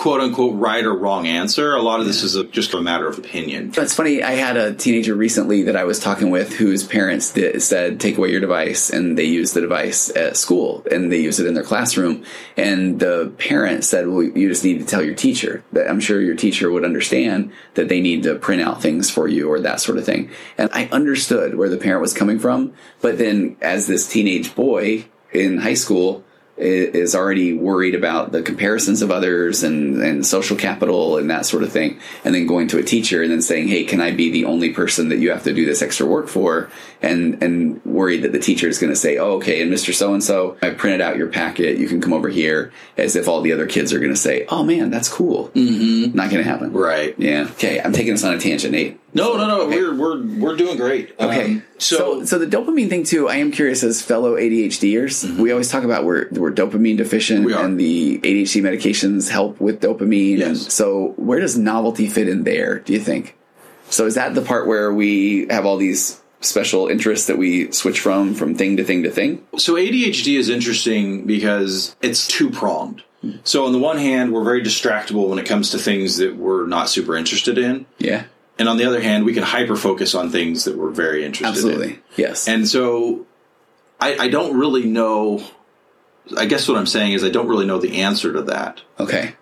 [0.00, 1.74] quote unquote right or wrong answer.
[1.74, 3.70] A lot of this is a, just a matter of opinion.
[3.76, 4.22] It's funny.
[4.22, 8.16] I had a teenager recently that I was talking with whose parents did, said, "Take
[8.16, 11.52] away your device," and they use the device at school and they use it in
[11.52, 12.24] their classroom.
[12.56, 15.62] And the parent said, "Well, you just need to tell your teacher.
[15.72, 19.28] That I'm sure your teacher would understand that they need to print out things for
[19.28, 22.72] you or that sort of thing." And I understood where the parent was coming from,
[23.02, 26.24] but then as this teenage boy in high school
[26.60, 31.62] is already worried about the comparisons of others and, and social capital and that sort
[31.62, 31.98] of thing.
[32.24, 34.72] And then going to a teacher and then saying, Hey, can I be the only
[34.72, 36.70] person that you have to do this extra work for?
[37.02, 39.62] And, and worried that the teacher is going to say, Oh, okay.
[39.62, 39.94] And Mr.
[39.94, 41.78] So and so, I printed out your packet.
[41.78, 44.46] You can come over here as if all the other kids are going to say,
[44.48, 45.48] Oh man, that's cool.
[45.48, 46.16] Mm-hmm.
[46.16, 46.72] Not going to happen.
[46.72, 47.14] Right.
[47.18, 47.48] Yeah.
[47.52, 47.80] Okay.
[47.80, 49.00] I'm taking us on a tangent, Nate.
[49.12, 49.66] No, no, no.
[49.66, 51.14] We're we're we're doing great.
[51.18, 51.44] Okay.
[51.44, 53.28] Um, so, so, so the dopamine thing too.
[53.28, 55.36] I am curious as fellow ADHDers.
[55.36, 57.44] We always talk about we're we're dopamine deficient.
[57.44, 60.44] We and the ADHD medications help with dopamine.
[60.44, 62.78] And so, where does novelty fit in there?
[62.80, 63.36] Do you think?
[63.88, 68.00] So, is that the part where we have all these special interests that we switch
[68.00, 69.46] from from thing to thing to thing?
[69.58, 73.02] so ADHD is interesting because it's two pronged.
[73.44, 76.66] So on the one hand, we're very distractible when it comes to things that we're
[76.66, 78.24] not super interested in, Yeah,
[78.58, 81.64] and on the other hand, we can hyper focus on things that we're very interested
[81.66, 81.70] in.
[81.72, 82.02] absolutely.
[82.16, 82.48] Yes.
[82.48, 83.26] And so
[84.00, 85.42] I, I don't really know.
[86.36, 88.82] I guess what I'm saying is I don't really know the answer to that.
[88.98, 89.34] okay,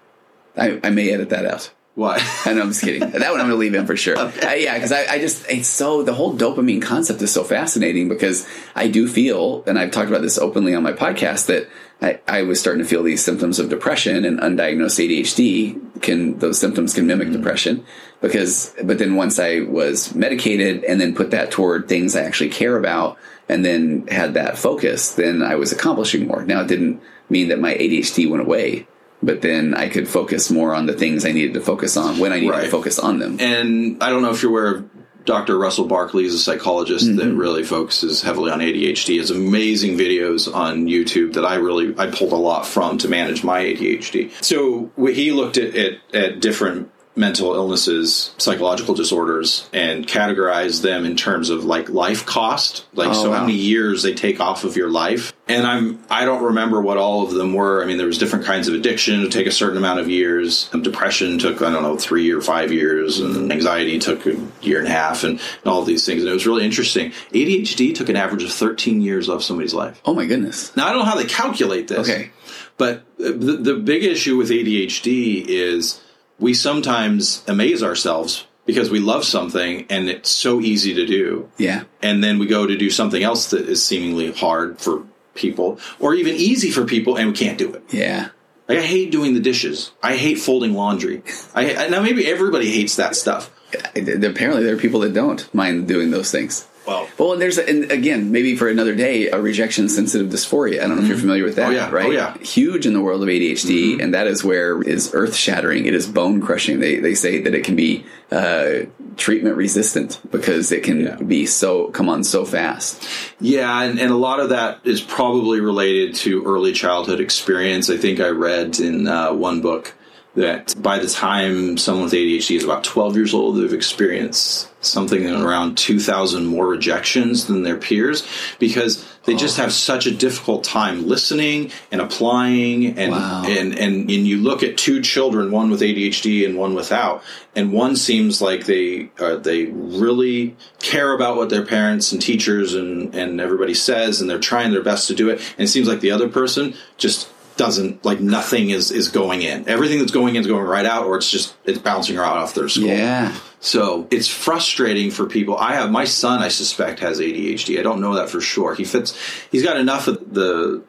[0.56, 1.70] I, I may edit that out.
[1.98, 2.18] Why?
[2.44, 3.00] I know, I'm just kidding.
[3.00, 4.16] That one I'm going to leave in for sure.
[4.38, 8.08] Uh, yeah, because I, I just, it's so, the whole dopamine concept is so fascinating
[8.08, 11.68] because I do feel, and I've talked about this openly on my podcast, that
[12.00, 16.58] I, I was starting to feel these symptoms of depression and undiagnosed ADHD can, those
[16.58, 17.84] symptoms can mimic depression
[18.20, 22.50] because, but then once I was medicated and then put that toward things I actually
[22.50, 26.44] care about and then had that focus, then I was accomplishing more.
[26.44, 28.87] Now it didn't mean that my ADHD went away.
[29.22, 32.33] But then I could focus more on the things I needed to focus on when
[32.33, 33.38] I needed to focus on them.
[33.40, 34.90] and I don't know if you're aware of
[35.24, 35.59] Dr.
[35.59, 37.18] Russell Barkley is a psychologist Mm-hmm.
[37.18, 39.07] that really focuses heavily on ADHD.
[39.09, 43.09] He has amazing videos on YouTube that I really I pulled a lot from to
[43.09, 44.33] manage my ADHD.
[44.42, 51.16] So he looked at, at, at different mental illnesses, psychological disorders, and categorized them in
[51.16, 53.38] terms of like life cost, like Oh, so wow.
[53.38, 55.33] how many years they take off of your life.
[55.48, 57.82] And I'm I don't remember what all of them were.
[57.82, 60.68] I mean, there was different kinds of addiction to take a certain amount of years.
[60.68, 64.87] Depression took I don't know three or five years, and anxiety took a year and
[64.87, 66.22] a half, and, and all these things.
[66.22, 67.12] And it was really interesting.
[67.32, 70.00] ADHD took an average of 13 years off somebody's life.
[70.04, 70.76] Oh my goodness.
[70.76, 72.08] Now I don't know how they calculate this.
[72.08, 72.30] Okay.
[72.76, 76.00] But the, the big issue with ADHD is
[76.38, 81.50] we sometimes amaze ourselves because we love something and it's so easy to do.
[81.58, 81.84] Yeah.
[82.02, 85.04] And then we go to do something else that is seemingly hard for
[85.38, 87.83] people or even easy for people and we can't do it.
[87.90, 88.29] Yeah.
[88.68, 89.92] Like I hate doing the dishes.
[90.03, 91.22] I hate folding laundry.
[91.55, 93.51] I now maybe everybody hates that stuff.
[93.96, 96.66] Apparently, there are people that don't mind doing those things.
[96.87, 100.83] Well, Well, and there's, and again, maybe for another day, a rejection sensitive dysphoria.
[100.83, 101.90] I don't know if you're familiar with that, Oh, yeah.
[101.90, 102.07] right?
[102.07, 102.29] Oh, yeah.
[102.31, 102.44] Mm-hmm.
[102.44, 105.85] Huge in the world of ADHD, and that is where is earth shattering.
[105.85, 106.81] It is bone crushing.
[106.81, 108.87] They, they say that it can be uh,
[109.18, 111.16] treatment resistant because it can Yeah.
[111.16, 113.02] be so, come on so fast.
[113.40, 117.90] Yeah, and, and a lot of that is probably related to early childhood experience.
[117.90, 119.94] I think I read in uh, one book
[120.38, 125.27] that by the time someone with ADHD is about 12 years old, they've experienced something
[125.29, 128.27] around 2,000 more rejections than their peers
[128.61, 133.42] because they just have such a difficult time listening and applying and, Wow.
[133.46, 137.22] and and and you look at two children, one with ADHD and one without,
[137.55, 142.72] and one seems like they uh, they really care about what their parents and teachers
[142.74, 145.40] and and everybody says, and they're trying their best to do it.
[145.59, 149.68] And it seems like the other person just doesn't like nothing is is going in.
[149.68, 152.54] Everything that's going in is going right out, or it's just it's bouncing right off
[152.54, 152.86] their skull.
[152.86, 153.36] Yeah.
[153.60, 155.58] So it's frustrating for people.
[155.58, 156.40] I have my son.
[156.40, 157.78] I suspect has ADHD.
[157.78, 158.74] I don't know that for sure.
[158.74, 159.18] He fits.
[159.50, 160.82] He's got enough of the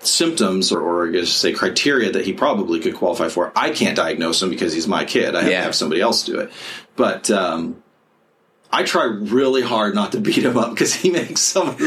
[0.00, 3.52] symptoms or, or I guess say criteria that he probably could qualify for.
[3.56, 5.34] I can't diagnose him because he's my kid.
[5.34, 5.58] I have Yeah.
[5.58, 6.52] to have somebody else do it.
[6.94, 7.82] But um,
[8.72, 11.80] I try really hard not to beat him up because he makes some of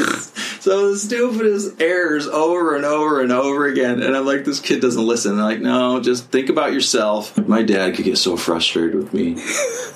[0.68, 4.02] of the stupidest errors over and over and over again.
[4.02, 5.34] And I'm like, this kid doesn't listen.
[5.34, 7.38] And I'm like, no, just think about yourself.
[7.48, 9.36] My dad could get so frustrated with me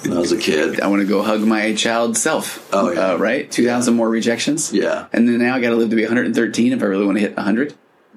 [0.01, 0.79] when I was a kid.
[0.81, 2.67] I want to go hug my child self.
[2.73, 3.11] Oh, yeah.
[3.11, 3.49] Uh, right?
[3.49, 4.73] 2,000 more rejections.
[4.73, 5.07] Yeah.
[5.13, 7.21] And then now I got to live to be 113 if I really want to
[7.21, 7.75] hit 100.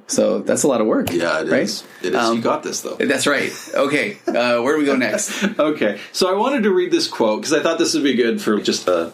[0.09, 1.13] So that's a lot of work.
[1.13, 1.63] Yeah, it right?
[1.63, 1.85] is.
[2.03, 2.17] It is.
[2.17, 2.97] Um, you got this though.
[2.97, 3.53] That's right.
[3.75, 4.17] Okay.
[4.27, 5.45] Uh, where do we go next?
[5.59, 8.41] Okay, so I wanted to read this quote because I thought this would be good
[8.41, 9.13] for just a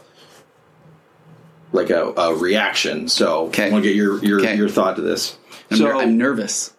[1.74, 3.08] like a, a reaction.
[3.08, 3.68] So Okay.
[3.68, 4.56] I want to get your your, Okay.
[4.56, 5.37] your thought to this.
[5.70, 6.72] I'm, so ner- I'm nervous.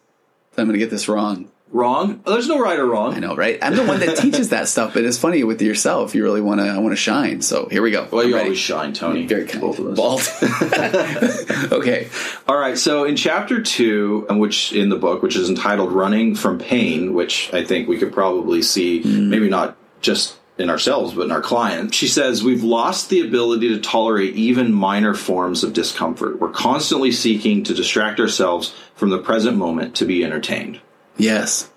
[0.54, 1.50] that I'm going to get this wrong.
[1.72, 2.22] wrong.
[2.26, 3.14] Oh, there's no right or wrong.
[3.16, 3.58] I know, right?
[3.62, 6.16] I'm the one that teaches that stuff, but it's funny with yourself.
[6.16, 6.68] You really want to.
[6.68, 7.42] I want to shine.
[7.42, 8.08] So here we go.
[8.10, 8.46] Well, I'm you ready.
[8.46, 9.26] always shine, Tony.
[9.28, 9.60] very kind.
[9.62, 9.98] Both of us.
[9.98, 10.22] Bald.
[11.74, 12.08] okay.
[12.48, 16.58] All right, so in chapter two, which in the book, which is entitled "Running from
[16.60, 19.30] Pain," which I think we could probably see, hmm.
[19.30, 23.70] maybe not just in ourselves, but in our client, she says we've lost the ability
[23.70, 26.40] to tolerate even minor forms of discomfort.
[26.40, 30.80] We're constantly seeking to distract ourselves from the present moment to be entertained.
[31.18, 31.70] Yes.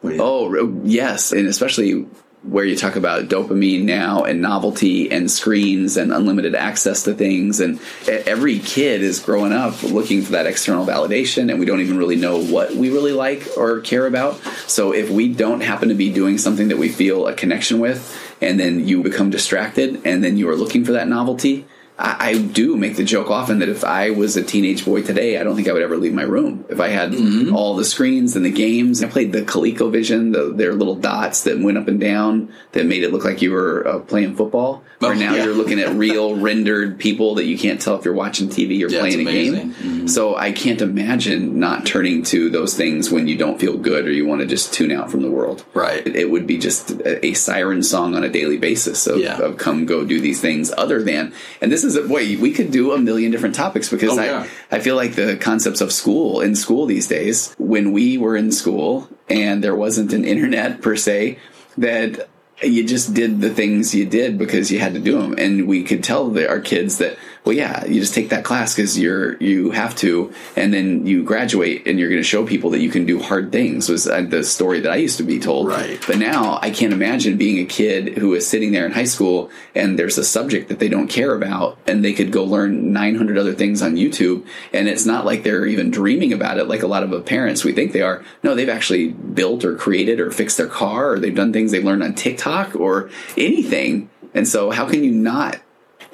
[0.00, 2.06] What do you Oh, yes, and especially
[2.46, 7.60] where you talk about dopamine now and novelty and screens and unlimited access to things.
[7.60, 11.98] And every kid is growing up looking for that external validation and we don't even
[11.98, 14.36] really know what we really like or care about.
[14.66, 18.16] So if we don't happen to be doing something that we feel a connection with
[18.40, 21.66] and then you become distracted and then you are looking for that novelty
[21.98, 25.38] I, I do make the joke often that if I was a teenage boy today,
[25.38, 26.64] I don't think I would ever leave my room.
[26.68, 27.14] If I had
[27.50, 31.58] all the screens and the games, I played the ColecoVision, the, their little dots that
[31.58, 34.82] went up and down that made it look like you were uh, playing football.
[35.02, 35.44] Oh, now yeah.
[35.44, 38.88] you're looking at real rendered people that you can't tell if you're watching TV or
[38.90, 40.08] Yeah, playing a game.
[40.08, 44.12] So I can't imagine not turning to those things when you don't feel good or
[44.12, 45.64] you want to just tune out from the world.
[45.74, 46.06] Right.
[46.06, 49.38] It, it would be just a, a siren song on a daily basis of, Yeah.
[49.38, 52.70] of come go do these things other than and this is a boy we could
[52.70, 54.46] do a million different topics because Oh, I, yeah.
[54.70, 58.52] I feel like the concepts of school in school these days when we were in
[58.52, 61.38] school and there wasn't an internet per se
[61.78, 62.28] that
[62.62, 65.82] you just did the things you did because you had to do them and we
[65.82, 67.16] could tell the, our kids that
[67.46, 71.22] well yeah you just take that class because you're you have to and then you
[71.22, 74.20] graduate and you're going to show people that you can do hard things was uh,
[74.22, 76.02] the story that i used to be told Right.
[76.06, 79.50] but now I can't imagine being a kid who is sitting there in high school
[79.74, 83.38] and there's a subject that they don't care about and they could go learn 900
[83.38, 84.44] other things on YouTube.
[84.72, 87.72] And it's not like they're even dreaming about it like a lot of parents we
[87.72, 88.24] think they are.
[88.42, 91.84] No, they've actually built or created or fixed their car or they've done things they've
[91.84, 94.10] learned on TikTok or anything.
[94.34, 95.60] And so how can you not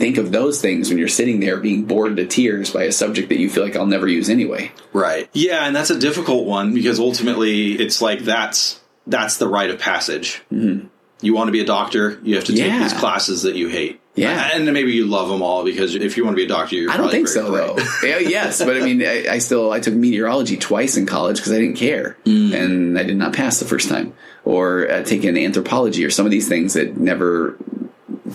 [0.02, 3.28] think of those things when you're sitting there being bored to tears by a subject
[3.28, 4.72] that you feel like I'll never use anyway?
[4.92, 5.30] Right.
[5.32, 9.78] Yeah, and that's a difficult one because ultimately it's like that's that's the rite of
[9.78, 10.42] passage.
[10.52, 10.88] Mm-hmm.
[11.20, 12.82] You want to be a doctor, you have to take Yeah.
[12.82, 14.00] these classes that you hate.
[14.16, 14.50] Yeah.
[14.54, 16.90] and maybe you love them all because if you want to be a doctor, you're
[16.90, 17.76] I don't think very so bright.
[18.02, 18.06] though.
[18.08, 21.52] yeah, yes, but I mean, I, I still I took meteorology twice in college because
[21.52, 22.52] I didn't care, Mm.
[22.52, 24.12] and I did not pass the first time.
[24.44, 27.56] Or uh, taking anthropology or some of these things that never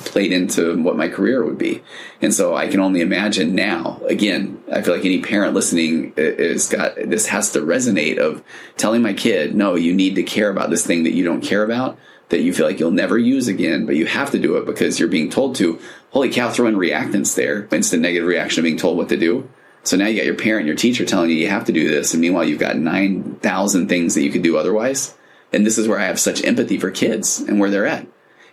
[0.06, 1.84] played into what my career would be.
[2.22, 4.02] And so I can only imagine now.
[4.08, 8.44] Again, I feel like any parent listening is got this has to resonate of
[8.78, 11.64] telling my kid, no, you need to care about this thing that you don't care
[11.64, 11.98] about.
[12.30, 15.00] That you feel like you'll never use again, but you have to do it because
[15.00, 15.80] you're being told to.
[16.12, 17.70] Holy cow, throw in reactance there.
[17.72, 19.50] Instant negative reaction of being told what to do.
[19.84, 22.14] So now you got your parent, your teacher telling you you have to do this,
[22.14, 25.16] and meanwhile you've got nine thousand things that you could do otherwise.
[25.54, 28.06] And this is where I have such empathy for kids and where they're at.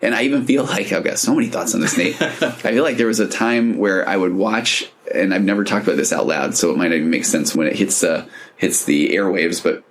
[0.04, 2.20] And I even feel like I've got so many thoughts on this, Nate.
[2.22, 5.86] I feel like there was a time where I would watch, and I've never talked
[5.86, 8.28] about this out loud, so it might not even make sense when it hits uh,
[8.56, 9.62] hits the airwaves.
[9.62, 9.82] But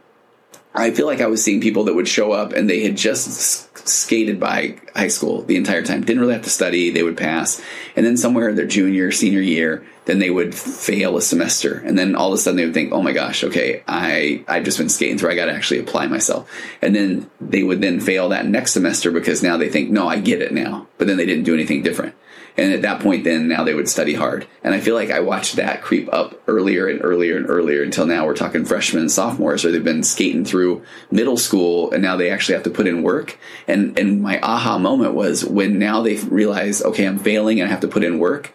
[0.76, 3.88] I feel like I was seeing people that would show up and they had just
[3.88, 6.04] skated by high school the entire time.
[6.04, 6.90] Didn't really have to study.
[6.90, 7.62] They would pass.
[7.96, 11.78] And then somewhere in their junior, senior year, then they would fail a semester.
[11.86, 14.66] And then all of a sudden they would think, oh my gosh, okay, I, I've
[14.66, 15.32] just been skating through.
[15.32, 16.50] I got to actually apply myself.
[16.82, 20.20] And then they would then fail that next semester because now they think, no, I
[20.20, 20.88] get it now.
[20.98, 22.16] But then they didn't do anything different.
[22.56, 24.46] And at that point, then now they would study hard.
[24.64, 28.06] And I feel like I watched that creep up earlier and earlier and earlier until
[28.06, 32.16] now we're talking freshmen and sophomores, or they've been skating through middle school and now
[32.16, 33.40] they actually have to put in work.
[33.68, 37.72] And and my aha moment was when now they realize, okay, I'm failing and I
[37.72, 38.54] have to put in work.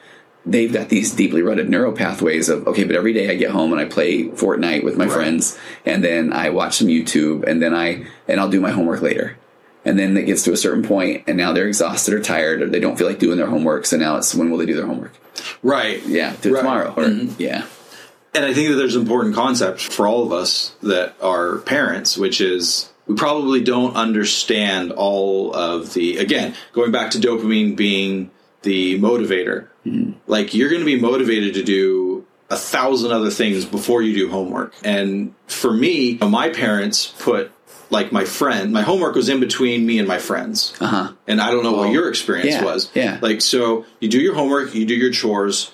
[0.50, 3.72] They've got these deeply rooted neural pathways of okay, but every day I get home
[3.72, 5.12] and I play Fortnite with my Right.
[5.14, 9.02] friends, and then I watch some YouTube, and then I and I'll do my homework
[9.02, 9.36] later
[9.84, 12.68] and then it gets to a certain point and now they're exhausted or tired or
[12.68, 14.86] they don't feel like doing their homework so now it's when will they do their
[14.86, 15.12] homework
[15.62, 16.04] Right.
[16.04, 16.58] yeah it Right.
[16.58, 17.40] tomorrow or mm-hmm.
[17.40, 17.64] yeah
[18.34, 22.18] And I think that there's an important concept for all of us that are parents,
[22.18, 28.30] which is we probably don't understand all of the, again, going back to dopamine being
[28.62, 29.68] the motivator.
[30.26, 34.30] Like you're going to be motivated to do a thousand other things before you do
[34.30, 34.74] homework.
[34.82, 37.52] And for me, my parents put
[37.90, 40.74] like my friend, my homework was in between me and my friends.
[40.80, 42.90] uh-huh And I don't know what your experience yeah, was.
[42.94, 43.18] yeah.
[43.22, 45.70] Like, so you do your homework, you do your chores,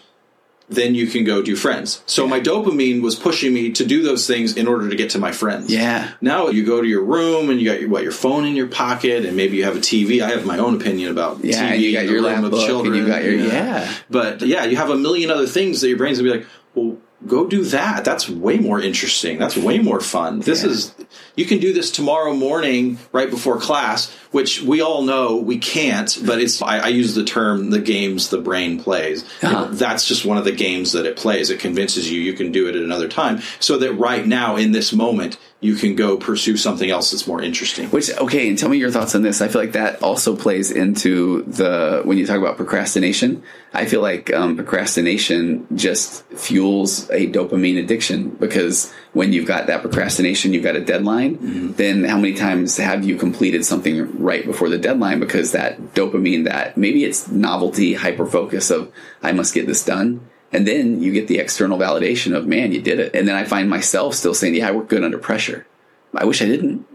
[0.68, 2.02] then you can go do friends.
[2.06, 5.18] So my dopamine was pushing me to do those things in order to get to
[5.18, 5.70] my friends.
[5.72, 8.56] yeah Now you go to your room and you got your, what your phone in
[8.56, 10.22] your pocket and maybe you have a TV.
[10.22, 11.80] I have my own opinion about Yeah, TV.
[11.80, 12.94] you got your room of children.
[12.94, 13.46] you got your- you know.
[13.54, 13.92] yeah.
[14.08, 16.96] But yeah, you have a million other things that your brain's gonna be like, well,
[17.26, 18.04] go do that.
[18.04, 19.38] That's way more interesting.
[19.38, 20.40] That's way more fun.
[20.40, 20.70] This Yeah.
[20.70, 20.94] is
[21.36, 26.16] you can do this tomorrow morning right before class, which we all know we can't.
[26.24, 29.24] But it's I, I use the term the games the brain plays.
[29.42, 29.68] Uh-huh.
[29.70, 31.50] that's just one of the games that it plays.
[31.50, 34.72] It convinces you you can do it at another time, so that right now in
[34.72, 37.88] this moment you can go pursue something else that's more interesting.
[37.88, 39.40] which okay and tell me your thoughts on this.
[39.40, 44.02] I feel like that also plays into the when you talk about procrastination i feel
[44.02, 50.62] like um, procrastination just fuels a dopamine addiction because when you've got that procrastination you've
[50.62, 55.18] got a deadline then how many times have you completed something right before the deadline?
[55.18, 60.20] Because that dopamine that maybe it's novelty hyper focus of i must get this done
[60.54, 63.44] and then you get the external validation of man you did it and then i
[63.44, 65.66] find myself still saying yeah i work good under pressure
[66.14, 66.86] i wish i didn't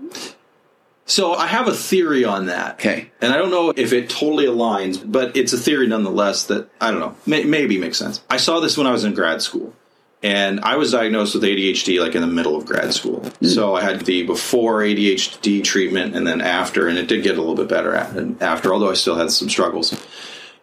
[1.09, 2.75] So I have a theory on that.
[2.75, 3.09] Okay.
[3.19, 6.91] And I don't know if it totally aligns, but it's a theory nonetheless that I
[6.91, 8.21] don't know, may, maybe makes sense.
[8.29, 9.73] I saw this when I was in grad school.
[10.21, 13.21] And I was diagnosed with ADHD like in the middle of grad school.
[13.21, 13.45] Hmm.
[13.45, 17.41] So I had the before ADHD treatment and then after, and it did get a
[17.41, 19.99] little bit better after, although I still had some struggles.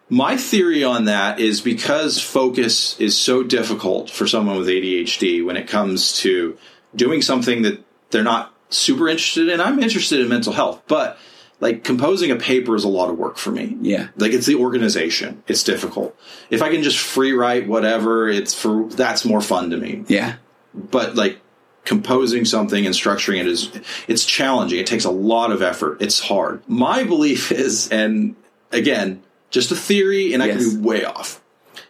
[0.08, 5.56] My theory on that is because focus is so difficult for someone with ADHD when
[5.56, 6.56] it comes to
[6.94, 9.60] doing something that they're not super interested in.
[9.60, 11.18] I'm interested in mental health, but
[11.60, 13.76] like composing a paper is a lot of work for me.
[13.80, 14.08] Yeah.
[14.16, 15.42] Like it's the organization.
[15.48, 16.16] It's difficult.
[16.50, 20.04] If I can just free write whatever, it's for that's more fun to me.
[20.08, 20.36] Yeah.
[20.74, 21.40] But like
[21.84, 23.70] composing something and structuring it is
[24.06, 24.78] it's challenging.
[24.78, 26.02] It takes a lot of effort.
[26.02, 26.62] It's hard.
[26.68, 28.36] My belief is and
[28.70, 29.22] again,
[29.56, 30.56] just a theory and I Yes.
[30.66, 31.40] can be way off.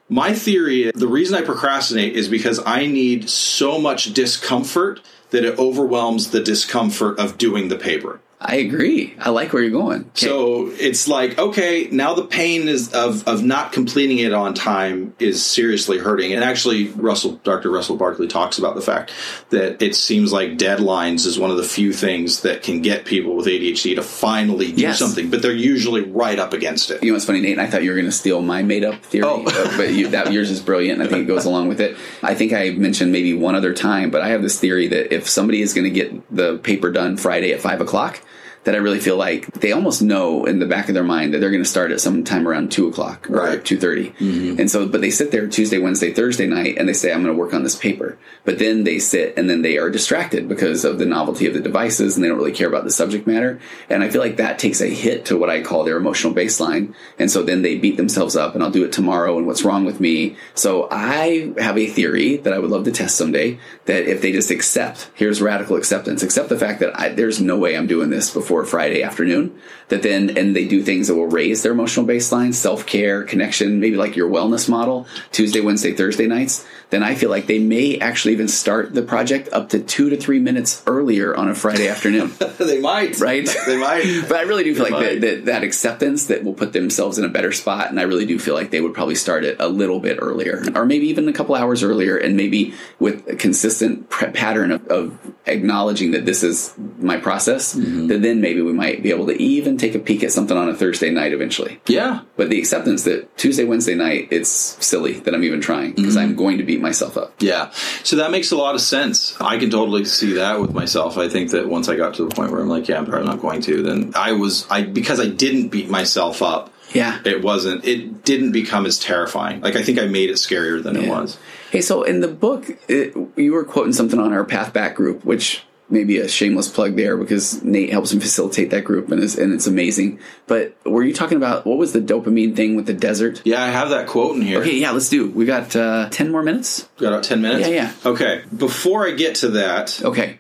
[0.09, 5.01] My theory, the reason I procrastinate is because I need so much discomfort
[5.31, 8.21] that it overwhelms the discomfort of doing the paper.
[8.39, 9.15] I agree.
[9.19, 10.03] I like where you're going.
[10.03, 10.27] Okay.
[10.27, 15.15] So it's like, okay, now the pain is of of not completing it on time
[15.19, 16.35] is seriously hurting.
[16.35, 17.71] And actually Russell Dr.
[17.71, 19.11] Russell Barkley talks about the fact
[19.51, 23.37] that it seems like deadlines is one of the few things that can get people
[23.37, 24.99] with ADHD to finally do Yes.
[24.99, 27.03] something, but they're usually right up against it.
[27.03, 27.59] you know what's funny, Nate?
[27.59, 29.45] I thought you were going to steal my made up theory, Oh.
[29.79, 31.01] but you, that yours is brilliant.
[31.01, 31.97] I think it goes along with it.
[32.23, 35.27] I think I mentioned maybe one other time, but I have this theory that if
[35.27, 38.21] somebody is going to get the paper done Friday at five o'clock,
[38.67, 41.39] that I really feel like they almost know in the back of their mind that
[41.39, 43.65] they're going to start at some time around two o'clock or Right.
[43.65, 44.59] two mm-hmm.
[44.59, 47.35] and so but they sit there Tuesday, Wednesday, Thursday night, and they say I'm going
[47.35, 48.19] to work on this paper.
[48.45, 51.61] But then they sit and then they are distracted because of the novelty of the
[51.61, 53.61] devices, and they don't really care about the subject matter.
[53.89, 56.93] And I feel like that takes a hit to what I call their emotional baseline,
[57.21, 59.85] and so then they beat themselves up, and I'll do it tomorrow, and what's wrong
[59.85, 60.37] with me?
[60.55, 64.33] So I have a theory that I would love to test someday that if they
[64.33, 68.11] just accept, here's radical acceptance, accept the fact that I, there's no way I'm doing
[68.11, 69.61] this before before Friday afternoon.
[69.89, 73.79] That then, and they do things that will raise their emotional baseline, self care, connection,
[73.79, 76.67] maybe like your wellness model, Tuesday, Wednesday, Thursday nights.
[76.91, 80.17] Then I feel like they may actually even start the project up to two to
[80.17, 82.33] three minutes earlier on a Friday afternoon.
[82.59, 83.49] they might, right?
[83.67, 84.23] They might.
[84.29, 87.19] but I really do feel They like that, that that acceptance that will put themselves
[87.19, 89.57] in a better spot, and I really do feel like they would probably start it
[89.59, 93.37] a little bit earlier, or maybe even a couple hours earlier, and maybe with a
[93.37, 97.75] consistent pattern of, of acknowledging that this is my process.
[97.75, 98.07] Mm-hmm.
[98.09, 100.69] That then maybe we might be able to even take a peek at something on
[100.69, 101.81] a Thursday night eventually.
[101.89, 106.15] Yeah, But the acceptance that Tuesday, Wednesday night, it's silly that I'm even trying because
[106.15, 106.31] Mm-hmm.
[106.31, 107.35] I'm going to beat myself up.
[107.41, 107.71] Yeah.
[108.05, 109.37] So that makes a lot of sense.
[109.41, 111.19] I can totally see that with myself.
[111.19, 113.27] I think that once I got to the point where I'm like, yeah, I'm probably
[113.27, 117.19] not going to, then I was, I, because I didn't beat myself up, Yeah.
[117.25, 119.61] it wasn't, it didn't become as terrifying.
[119.61, 121.37] Like, I think I made it scarier than it was.
[121.73, 125.25] Hey, so in the book, it, you were quoting something on our Path Back group,
[125.25, 129.23] which may be a shameless plug there because Nate helps him facilitate that group and,
[129.23, 130.19] is, and it's amazing.
[130.47, 133.43] But were you talking about what was the dopamine thing with the desert?
[133.45, 134.61] Yeah, I have that quote in here.
[134.61, 135.31] Okay, yeah, let's do.
[135.31, 136.89] We got uh, ten more minutes.
[136.99, 137.69] Got about 10 minutes?
[137.69, 137.93] Yeah, yeah.
[138.05, 138.43] Okay.
[138.57, 140.39] Before I get to that, Okay,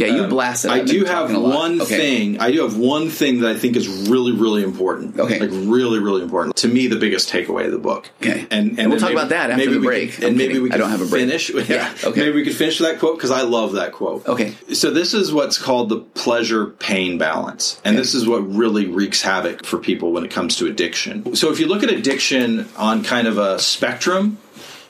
[0.00, 0.70] yeah, you Um, blast it.
[0.70, 1.54] I do have talking a lot.
[1.56, 1.96] one Okay.
[1.96, 2.38] thing.
[2.40, 5.18] I do have one thing that I think is really, really important.
[5.18, 5.38] Okay.
[5.38, 6.86] like really, really important to me.
[6.86, 8.10] The biggest takeaway of the book.
[8.22, 8.46] Okay.
[8.50, 10.12] and and, And we'll talk maybe- about that after maybe the we break.
[10.14, 11.22] could- and maybe we I don't have a break.
[11.28, 11.50] Finish.
[11.50, 11.64] Yeah.
[11.68, 12.20] Yeah, okay.
[12.20, 14.26] Maybe we could finish that quote because I love that quote.
[14.26, 14.54] Okay.
[14.72, 19.22] So this is what's called the pleasure pain balance, and this is what really wreaks
[19.22, 21.34] havoc for people when it comes to addiction.
[21.36, 24.38] So if you look at addiction on kind of a spectrum,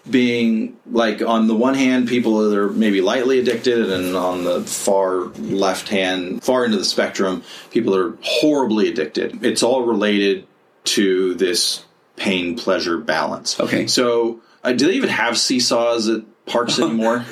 [0.09, 4.63] being like on the one hand people that are maybe lightly addicted and on the
[4.63, 9.45] far left hand far into the spectrum people are horribly addicted.
[9.45, 10.47] It's all related
[10.85, 11.85] to this
[12.17, 13.61] pain pleasure balance.
[13.61, 13.87] Okay.
[13.87, 17.25] so uh, do they even have seesaws at parks anymore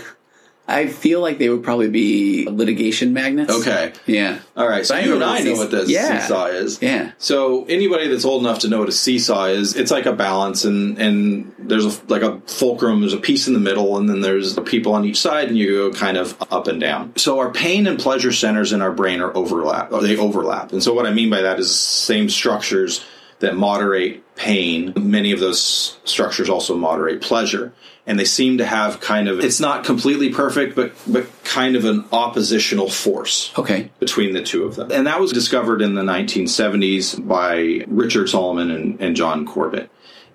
[0.71, 3.51] I feel like they would probably be litigation magnets.
[3.53, 4.41] okay Yeah.
[4.57, 6.21] all right so you and i know what the Yeah.
[6.21, 7.13] seesaw is Yeah.
[7.19, 10.65] So anybody that's old enough to know what a seesaw is, it's like a balance,
[10.65, 13.01] and and there's a, like a fulcrum.
[13.01, 15.57] There's a piece in the middle, and then there's the people on each side, and
[15.59, 17.13] you go kind of up and down.
[17.17, 19.91] So our pain and pleasure centers in our brain are overlap.
[20.03, 23.05] They overlap, and so what I mean by that is same structures
[23.41, 24.93] that moderate pain.
[24.97, 27.73] Many of those structures also moderate pleasure.
[28.07, 31.85] And they seem to have kind of it's not completely perfect, but but kind of
[31.85, 33.91] an oppositional force Okay.
[34.01, 34.91] between the two of them.
[34.91, 39.91] And that was discovered in the 1970s by Richard Solomon and, and John Corbit.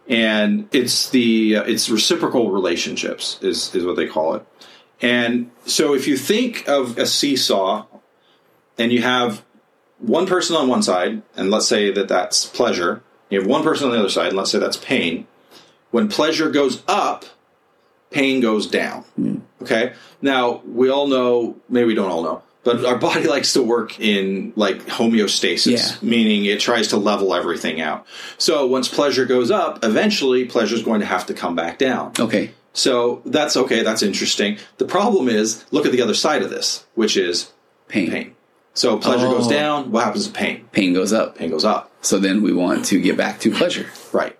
[0.07, 4.45] And it's the uh, it's reciprocal relationships is is what they call it.
[5.01, 7.85] And so if you think of a seesaw
[8.77, 9.43] and you have
[10.03, 13.87] one person on one side and let's say that that's pleasure, you have one person
[13.87, 15.25] on the other side and let's say that's pain.
[15.91, 17.25] When pleasure goes up,
[18.11, 19.03] pain goes down.
[19.15, 19.37] Hmm.
[19.61, 19.93] Okay.
[20.21, 23.99] Now we all know, maybe we don't all know, but our body likes to work
[23.99, 26.07] in like homeostasis, Yeah.
[26.07, 28.05] meaning it tries to level everything out.
[28.37, 32.11] So once pleasure goes up, eventually pleasure is going to have to come back down.
[32.19, 32.51] Okay.
[32.73, 33.83] So that's okay.
[33.83, 34.57] That's interesting.
[34.79, 37.51] The problem is, look at the other side of this, which is
[37.87, 38.09] Pain.
[38.09, 38.35] pain.
[38.73, 39.37] So pleasure Oh.
[39.37, 39.91] goes down.
[39.91, 40.65] What happens to pain?
[40.71, 41.37] Pain goes up.
[41.37, 41.91] Pain goes up.
[42.01, 43.87] So then we want to get back to pleasure.
[44.11, 44.37] Right.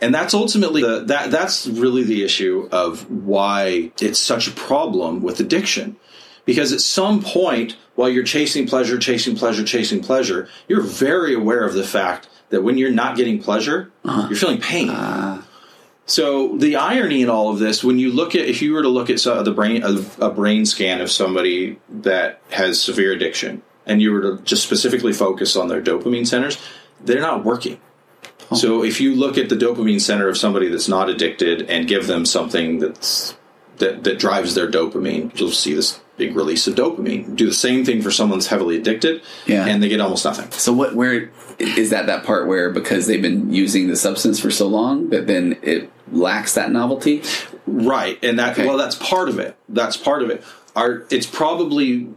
[0.00, 5.22] And that's ultimately the, that that's really the issue of why it's such a problem
[5.22, 5.96] with addiction.
[6.44, 11.64] Because at some point while you're chasing pleasure, chasing pleasure, chasing pleasure, you're very aware
[11.64, 14.28] of the fact that when you're not getting pleasure, uh-huh.
[14.28, 14.88] you're feeling pain.
[14.90, 15.46] Ah.
[16.06, 18.88] So the irony in all of this, when you look at, if you were to
[18.88, 24.12] look at the brain, a brain scan of somebody that has severe addiction, and you
[24.12, 26.58] were to just specifically focus on their dopamine centers,
[27.04, 27.80] they're not working.
[28.54, 32.06] So if you look at the dopamine center of somebody that's not addicted and give
[32.06, 33.36] them something that's
[33.78, 37.36] that, that drives their dopamine, you'll see this big release of dopamine.
[37.36, 39.66] Do the same thing for someone that's heavily addicted, Yeah.
[39.66, 40.50] and they get almost nothing.
[40.52, 40.94] So what?
[40.94, 42.06] Where is that?
[42.06, 45.90] That part where because they've been using the substance for so long that then it
[46.12, 47.22] lacks that novelty.
[47.66, 48.66] Right, and that Okay.
[48.66, 49.56] well, that's part of it.
[49.68, 50.42] That's part of it.
[50.76, 52.08] Our it's probably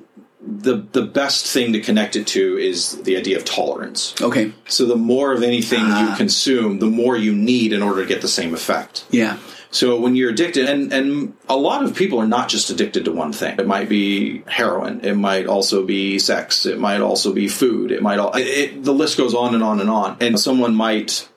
[0.42, 4.16] the the best thing to connect it to is the idea of tolerance.
[4.22, 4.54] Okay.
[4.68, 6.12] So the more of anything Ah.
[6.12, 9.06] you consume, the more you need in order to get the same effect.
[9.12, 9.38] Yeah.
[9.72, 13.12] So when you're addicted, and and a lot of people are not just addicted to
[13.12, 13.60] one thing.
[13.60, 15.02] It might be heroin.
[15.04, 16.66] It might also be sex.
[16.66, 17.92] It might also be food.
[17.92, 18.32] It might all.
[18.36, 20.18] It, it, the list goes on and on and on.
[20.22, 21.28] And someone might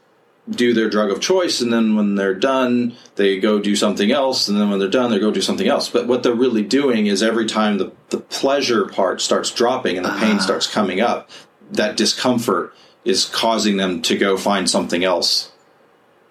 [0.50, 4.48] do their drug of choice, and then when they're done, they go do something else,
[4.48, 5.88] and then when they're done, they go do something else.
[5.88, 10.04] But what they're really doing is every time the the pleasure part starts dropping and
[10.04, 11.30] the pain starts coming up,
[11.70, 12.74] that discomfort
[13.04, 15.52] is causing them to go find something else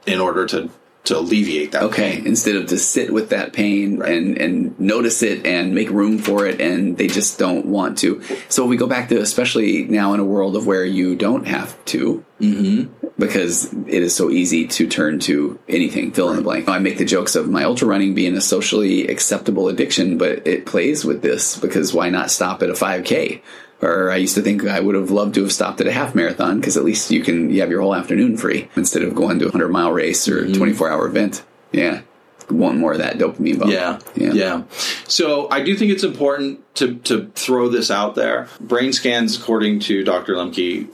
[0.06, 0.70] in order to
[1.04, 1.84] to alleviate that.
[1.84, 2.28] Okay, pain.
[2.28, 6.46] instead of to sit with that pain and and notice it and make room for
[6.46, 8.22] it, and they just don't want to.
[8.50, 11.84] So we go back to especially now in a world of where you don't have
[11.86, 13.01] to, mm-hmm.
[13.20, 16.68] Because it is so easy to turn to anything, fill in the blank.
[16.68, 20.66] I make the jokes of my ultra running being a socially acceptable addiction, but it
[20.66, 23.44] plays with this because why not stop at a five k?
[23.82, 26.14] Or I used to think I would have loved to have stopped at a half
[26.16, 29.40] marathon because at least you can you have your whole afternoon free instead of going
[29.40, 30.54] to a hundred mile race or Mm-hmm.
[30.54, 31.44] twenty four hour event.
[31.72, 32.02] Yeah,
[32.50, 33.72] want more of that dopamine bump.
[33.72, 34.64] Yeah, yeah, yeah,
[35.08, 38.48] So I do think it's important to to throw this out there.
[38.60, 40.36] Brain scans, according to Dr.
[40.36, 40.88] Lembke,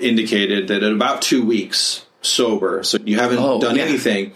[0.00, 3.82] indicated that at about two weeks sober, so you haven't Oh, done yeah.
[3.84, 4.32] anything.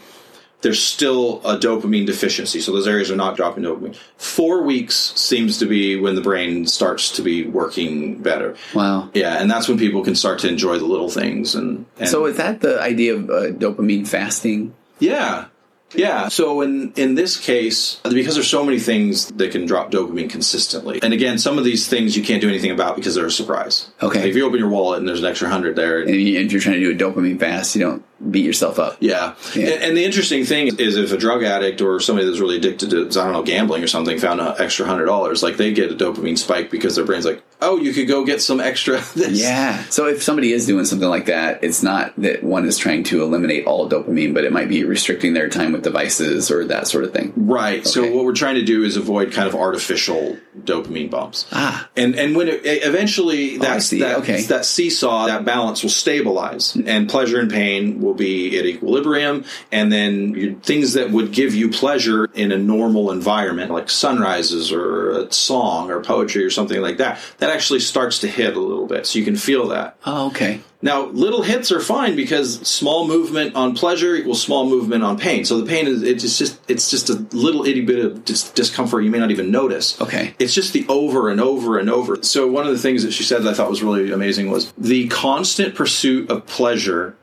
[0.63, 3.97] There's still a dopamine deficiency, so those areas are not dropping dopamine.
[4.17, 8.57] Four weeks seems to be when the brain starts to be working better.
[8.75, 9.11] Wow.
[9.13, 11.55] Yeah, and that's when people can start to enjoy the little things.
[11.55, 14.73] And, and So is that the idea of uh, dopamine fasting?
[14.99, 15.47] Yeah.
[15.95, 16.29] Yeah.
[16.29, 21.01] So in in this case, because there's so many things that can drop dopamine consistently,
[21.03, 23.89] and again, some of these things you can't do anything about because they're a surprise.
[24.03, 24.21] Okay.
[24.21, 26.53] Like if you open your wallet and there's an extra hundred there, And you- if
[26.53, 28.97] you're trying to do a dopamine fast, you don't beat yourself up.
[29.01, 29.35] yeah.
[29.55, 29.69] Yeah.
[29.71, 32.91] And, and the interesting thing is if a drug addict or somebody that's really addicted
[32.91, 35.91] to, I don't know, gambling or something found an extra hundred dollars, like they get
[35.91, 39.41] a dopamine spike because their brain's like, oh, you could go get some extra this.
[39.41, 39.83] Yeah.
[39.91, 43.23] So if somebody is doing something like that, it's not that one is trying to
[43.23, 47.05] eliminate all dopamine, but it might be restricting their time with devices or that sort
[47.05, 47.33] of thing.
[47.37, 47.87] Right.
[47.87, 51.47] So what we're trying to do is avoid kind of artificial dopamine bumps.
[51.53, 51.89] Ah.
[51.97, 54.01] And and when it, eventually Oh, that see.
[54.01, 54.43] that, Okay.
[54.43, 59.93] that seesaw that balance will stabilize and pleasure and pain will be at equilibrium and
[59.93, 65.11] then you, things that would give you pleasure in a normal environment like sunrises or
[65.11, 68.87] a song or poetry or something like that that actually starts to hit a little
[68.87, 69.97] bit so you can feel that.
[70.05, 70.61] Oh, okay.
[70.85, 75.47] Now, little hits are fine because small movement on pleasure equals small movement on pain.
[75.47, 79.03] So the pain is it's just it's just a little itty bit of dis- discomfort
[79.03, 79.99] you may not even notice.
[79.99, 80.35] Okay.
[80.39, 82.23] It's just the over and over and over.
[82.23, 84.73] So one of the things that she said that I thought was really amazing was
[84.77, 87.17] the constant pursuit of pleasure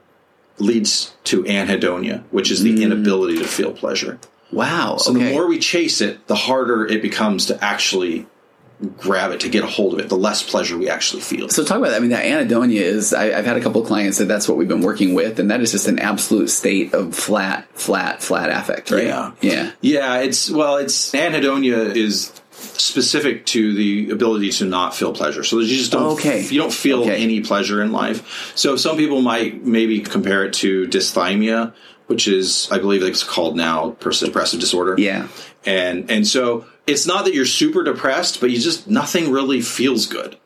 [0.61, 2.83] leads to anhedonia, which is the mm.
[2.83, 4.19] inability to feel pleasure.
[4.51, 4.97] Wow.
[4.97, 5.23] So okay.
[5.23, 8.27] the more we chase it, the harder it becomes to actually
[8.97, 11.49] grab it, to get a hold of it, the less pleasure we actually feel.
[11.49, 11.97] So talk about that.
[11.97, 13.13] I mean, that anhedonia is.
[13.13, 15.51] I, I've had a couple of clients that that's what we've been working with, and
[15.51, 19.05] that is just an absolute state of flat, flat, flat affect, right?
[19.05, 19.31] Yeah.
[19.41, 19.71] yeah.
[19.81, 25.43] Yeah, it's well, it's anhedonia is specific to the ability to not feel pleasure.
[25.43, 26.45] So you just don't Okay.
[26.49, 27.21] you don't feel Okay.
[27.21, 28.51] any pleasure in life.
[28.55, 31.73] So some people might maybe compare it to dysthymia,
[32.07, 34.95] which is I believe it's called now depressive disorder.
[34.97, 35.27] Yeah.
[35.65, 40.07] And and so it's not that you're super depressed, but you just nothing really feels
[40.07, 40.37] good.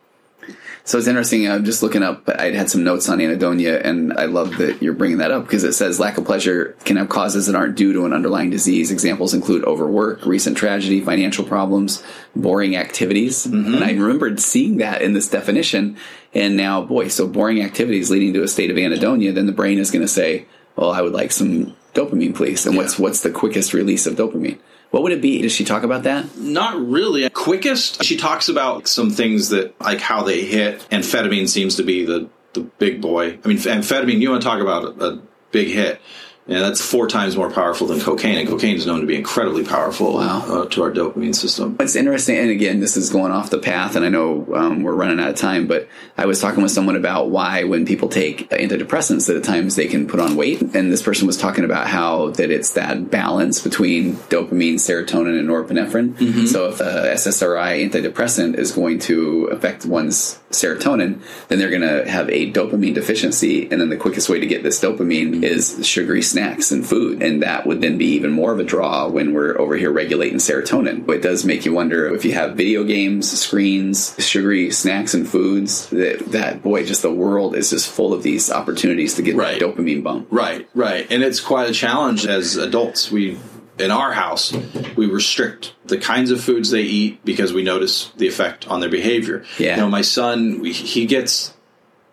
[0.86, 1.50] So it's interesting.
[1.50, 2.30] I'm just looking up.
[2.30, 5.64] I had some notes on anhedonia, and I love that you're bringing that up because
[5.64, 8.92] it says lack of pleasure can have causes that aren't due to an underlying disease.
[8.92, 12.04] Examples include overwork, recent tragedy, financial problems,
[12.36, 13.48] boring activities.
[13.48, 13.74] Mm-hmm.
[13.74, 15.98] And I remembered seeing that in this definition.
[16.36, 19.34] And now, boy, so boring activities leading to a state of anhedonia.
[19.34, 22.78] Then the brain is going to say, "Well, I would like some dopamine, please." And
[22.78, 24.60] what's what's the quickest release of dopamine?
[24.96, 25.42] What would it be?
[25.42, 26.38] Does she talk about that?
[26.38, 27.30] Not really.
[27.30, 30.88] Quickest, she talks about some things that, like how they hit.
[30.90, 33.38] Amphetamine seems to be the, the big boy.
[33.44, 35.22] I mean, amphetamine, you want to talk about a, a
[35.52, 36.00] big hit.
[36.48, 39.64] Yeah, that's four times more powerful than cocaine, and cocaine is known to be incredibly
[39.64, 40.46] powerful Wow.
[40.48, 41.76] uh, to our dopamine system.
[41.80, 44.94] It's interesting, and again, this is going off the path, and I know um, we're
[44.94, 45.88] running out of time, but
[46.20, 49.88] I was talking with someone about why, when people take antidepressants, that at times they
[49.88, 53.60] can put on weight, and this person was talking about how that it's that balance
[53.60, 56.48] between dopamine, serotonin, and norepinephrine.
[56.48, 62.08] So, if a SSRI antidepressant is going to affect one's serotonin, then they're going to
[62.08, 66.22] have a dopamine deficiency, and then the quickest way to get this dopamine is sugary
[66.36, 69.58] snacks and food, and that would then be even more of a draw when we're
[69.58, 71.06] over here regulating serotonin.
[71.06, 75.26] But It does make you wonder if you have video games, screens, sugary snacks and
[75.28, 75.88] foods.
[75.92, 79.58] That, that boy, just the world is just full of these opportunities to get Right.
[79.58, 80.28] that dopamine bump.
[80.30, 81.08] Right, right.
[81.10, 83.10] And it's quite a challenge as adults.
[83.10, 83.38] We,
[83.80, 84.54] in our house,
[84.98, 88.90] we restrict the kinds of foods they eat because we notice the effect on their
[88.90, 89.46] behavior.
[89.58, 89.76] Yeah.
[89.76, 91.54] You know, my son, he gets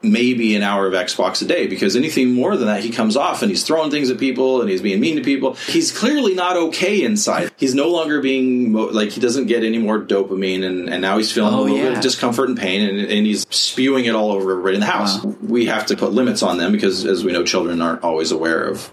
[0.03, 3.42] maybe an hour of Xbox a day because anything more than that, he comes off
[3.42, 5.55] and he's throwing things at people and he's being mean to people.
[5.55, 7.53] He's clearly not okay inside.
[7.57, 11.30] He's no longer being like he doesn't get any more dopamine, and, and now he's
[11.30, 14.32] feeling Oh, a little bit of discomfort and pain, and, and he's spewing it all
[14.32, 15.22] over everybody in the house.
[15.24, 18.64] We have to put limits on them because, as we know, children aren't always aware
[18.64, 18.86] of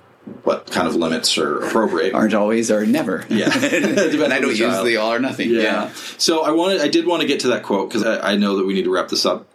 [0.44, 2.14] what kind of limits are appropriate.
[2.14, 3.26] Aren't always or never.
[3.30, 3.52] Yeah.
[3.54, 5.50] and I don't use the all or nothing.
[5.50, 5.92] Yeah.
[6.18, 8.58] So I wanted, I did want to get to that quote because I, I know
[8.58, 9.48] that we need to wrap this up.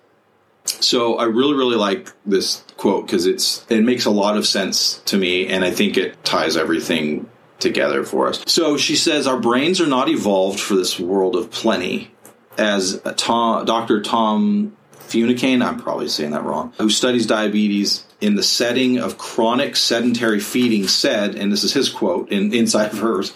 [0.65, 4.99] So I really, really like this quote because it's it makes a lot of sense
[5.07, 8.43] to me, and I think it ties everything together for us.
[8.47, 12.11] So she says, Our brains are not evolved for this world of plenty.
[12.57, 14.01] As Tom, Dr.
[14.01, 19.77] Tom Funicane, I'm probably saying that wrong, who studies diabetes in the setting of chronic
[19.77, 23.35] sedentary feeding, said, and this is his quote in, inside of hers,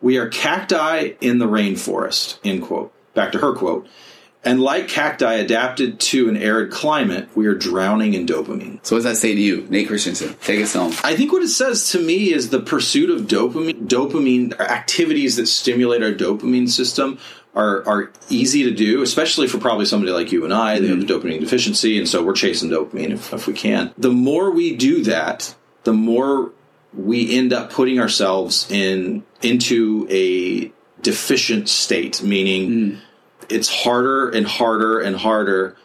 [0.00, 2.92] we are cacti in the rainforest, end quote.
[3.12, 3.88] Back to her quote.
[4.42, 8.84] And like cacti adapted to an arid climate, we are drowning in dopamine.
[8.84, 10.34] So what does that say to you, Nate Christensen?
[10.42, 10.94] Take us home.
[11.04, 15.46] I think what it says to me is the pursuit of dopamine, dopamine activities that
[15.46, 17.18] stimulate our dopamine system
[17.54, 20.78] are are easy to do, especially for probably somebody like you and I.
[20.78, 23.92] They have a dopamine deficiency, and so we're chasing dopamine if, if we can.
[23.98, 26.52] The more we do that, the more
[26.94, 30.72] we end up putting ourselves in into a
[31.02, 33.00] deficient state, meaning mm.
[33.50, 35.76] It's harder and harder and harder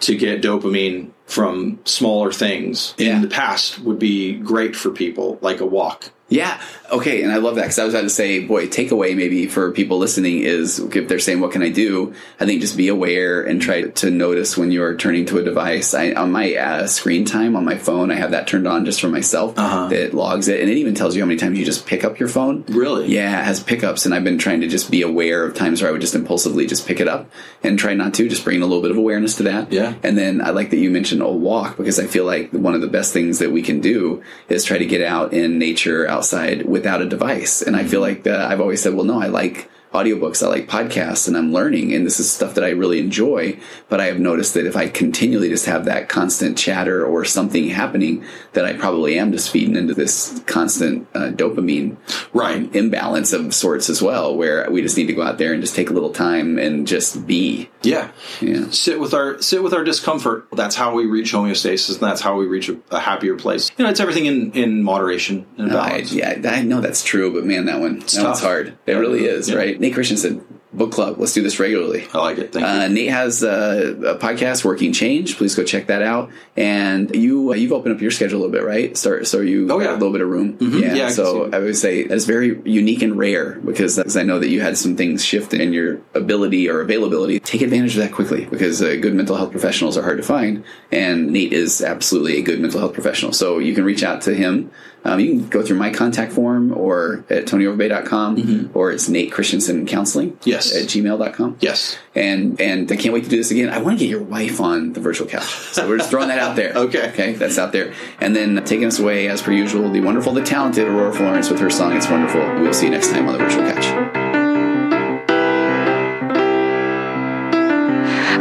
[0.00, 2.94] to get dopamine from smaller things.
[2.98, 3.16] Yeah.
[3.16, 6.10] In the past would be great for people, like a walk.
[6.32, 6.60] Yeah.
[6.90, 7.22] Okay.
[7.22, 9.98] And I love that because I was about to say, boy, takeaway maybe for people
[9.98, 12.14] listening is if they're saying, what can I do?
[12.40, 15.94] I think just be aware and try to notice when you're turning to a device.
[15.94, 19.00] I, on my uh, screen time on my phone, I have that turned on just
[19.00, 19.58] for myself.
[19.58, 19.88] Uh-huh.
[19.88, 20.60] That logs it.
[20.60, 22.64] And it even tells you how many times you just pick up your phone.
[22.68, 23.08] Really?
[23.08, 23.40] Yeah.
[23.40, 24.06] It has pickups.
[24.06, 26.66] And I've been trying to just be aware of times where I would just impulsively
[26.66, 27.30] just pick it up
[27.62, 29.72] and try not to, just bring a little bit of awareness to that.
[29.72, 29.94] Yeah.
[30.02, 32.80] And then I like that you mentioned a walk because I feel like one of
[32.80, 36.64] the best things that we can do is try to get out in nature outside
[36.66, 37.62] without a device.
[37.62, 40.68] And I feel like uh, I've always said, well, no, I like audiobooks, I like
[40.68, 43.58] podcasts, and I'm learning, and this is stuff that I really enjoy.
[43.88, 47.68] But I have noticed that if I continually just have that constant chatter or something
[47.68, 48.24] happening,
[48.54, 51.96] that I probably am just feeding into this constant uh, dopamine
[52.32, 52.74] Right.
[52.74, 55.74] imbalance of sorts as well, where we just need to go out there and just
[55.74, 57.68] take a little time and just be.
[57.82, 58.10] Yeah.
[58.40, 58.70] Yeah.
[58.70, 60.46] Sit with our sit with our discomfort.
[60.52, 63.70] That's how we reach homeostasis, and that's how we reach a, a happier place.
[63.76, 66.12] You know, it's everything in in moderation and I, balance.
[66.12, 68.24] yeah, I know that's true, but man, that one, that tough.
[68.24, 68.78] one's hard.
[68.86, 69.56] It really is, Yeah.
[69.56, 69.80] right?
[69.82, 71.16] Nate Christensen, book club.
[71.18, 72.06] Let's do this regularly.
[72.14, 72.52] I like it.
[72.52, 75.36] Thank Uh, Nate has uh, a podcast, Working Change.
[75.36, 76.30] Please go check that out.
[76.56, 78.96] And you, uh, you've opened up your schedule a little bit, right?
[78.96, 79.90] Start, so you Oh, yeah.
[79.90, 80.56] a little bit of room.
[80.60, 80.94] Yeah.
[80.94, 81.50] Yeah, I so.
[81.52, 84.78] I would say that's very unique and rare because, because I know that you had
[84.78, 87.40] some things shift in your ability or availability.
[87.40, 90.62] Take advantage of that quickly because uh, good mental health professionals are hard to find,
[90.92, 93.32] and Nate is absolutely a good mental health professional.
[93.32, 94.70] So you can reach out to him.
[95.04, 99.84] Um, you can go through my contact form or at tonyoverbay.com or it's Nate Christensen
[99.86, 100.48] Counseling Mm-hmm.
[100.48, 100.74] Yes.
[100.76, 101.56] at gmail.com.
[101.60, 101.98] Yes.
[102.14, 103.68] And and I can't wait to do this again.
[103.70, 105.44] I want to get your wife on the virtual couch.
[105.72, 106.72] So we're just throwing that out there.
[106.82, 107.08] Okay.
[107.10, 107.92] Okay, that's out there.
[108.20, 111.58] And then taking us away, as per usual, the wonderful, the talented Aurora Florence with
[111.60, 112.40] her song It's Wonderful.
[112.60, 113.86] We'll see you next time on the virtual couch.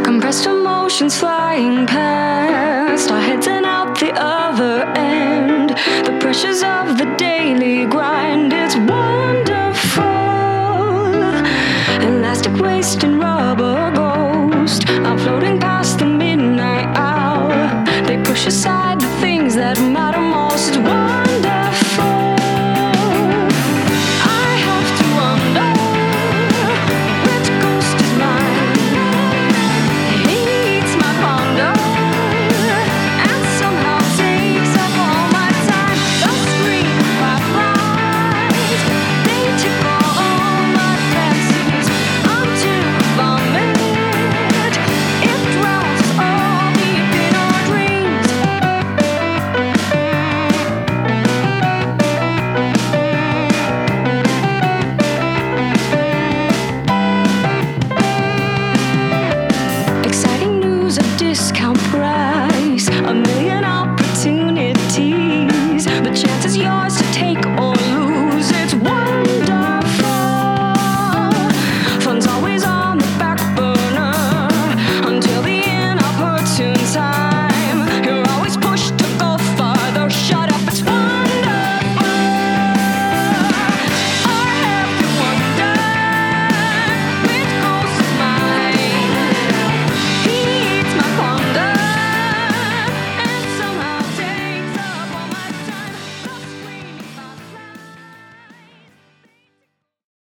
[0.03, 5.20] Compressed emotions flying past our heads and out the other end.
[6.05, 10.03] The pressures of the daily grind, it's wonderful.
[12.07, 13.70] Elastic waist and rubber.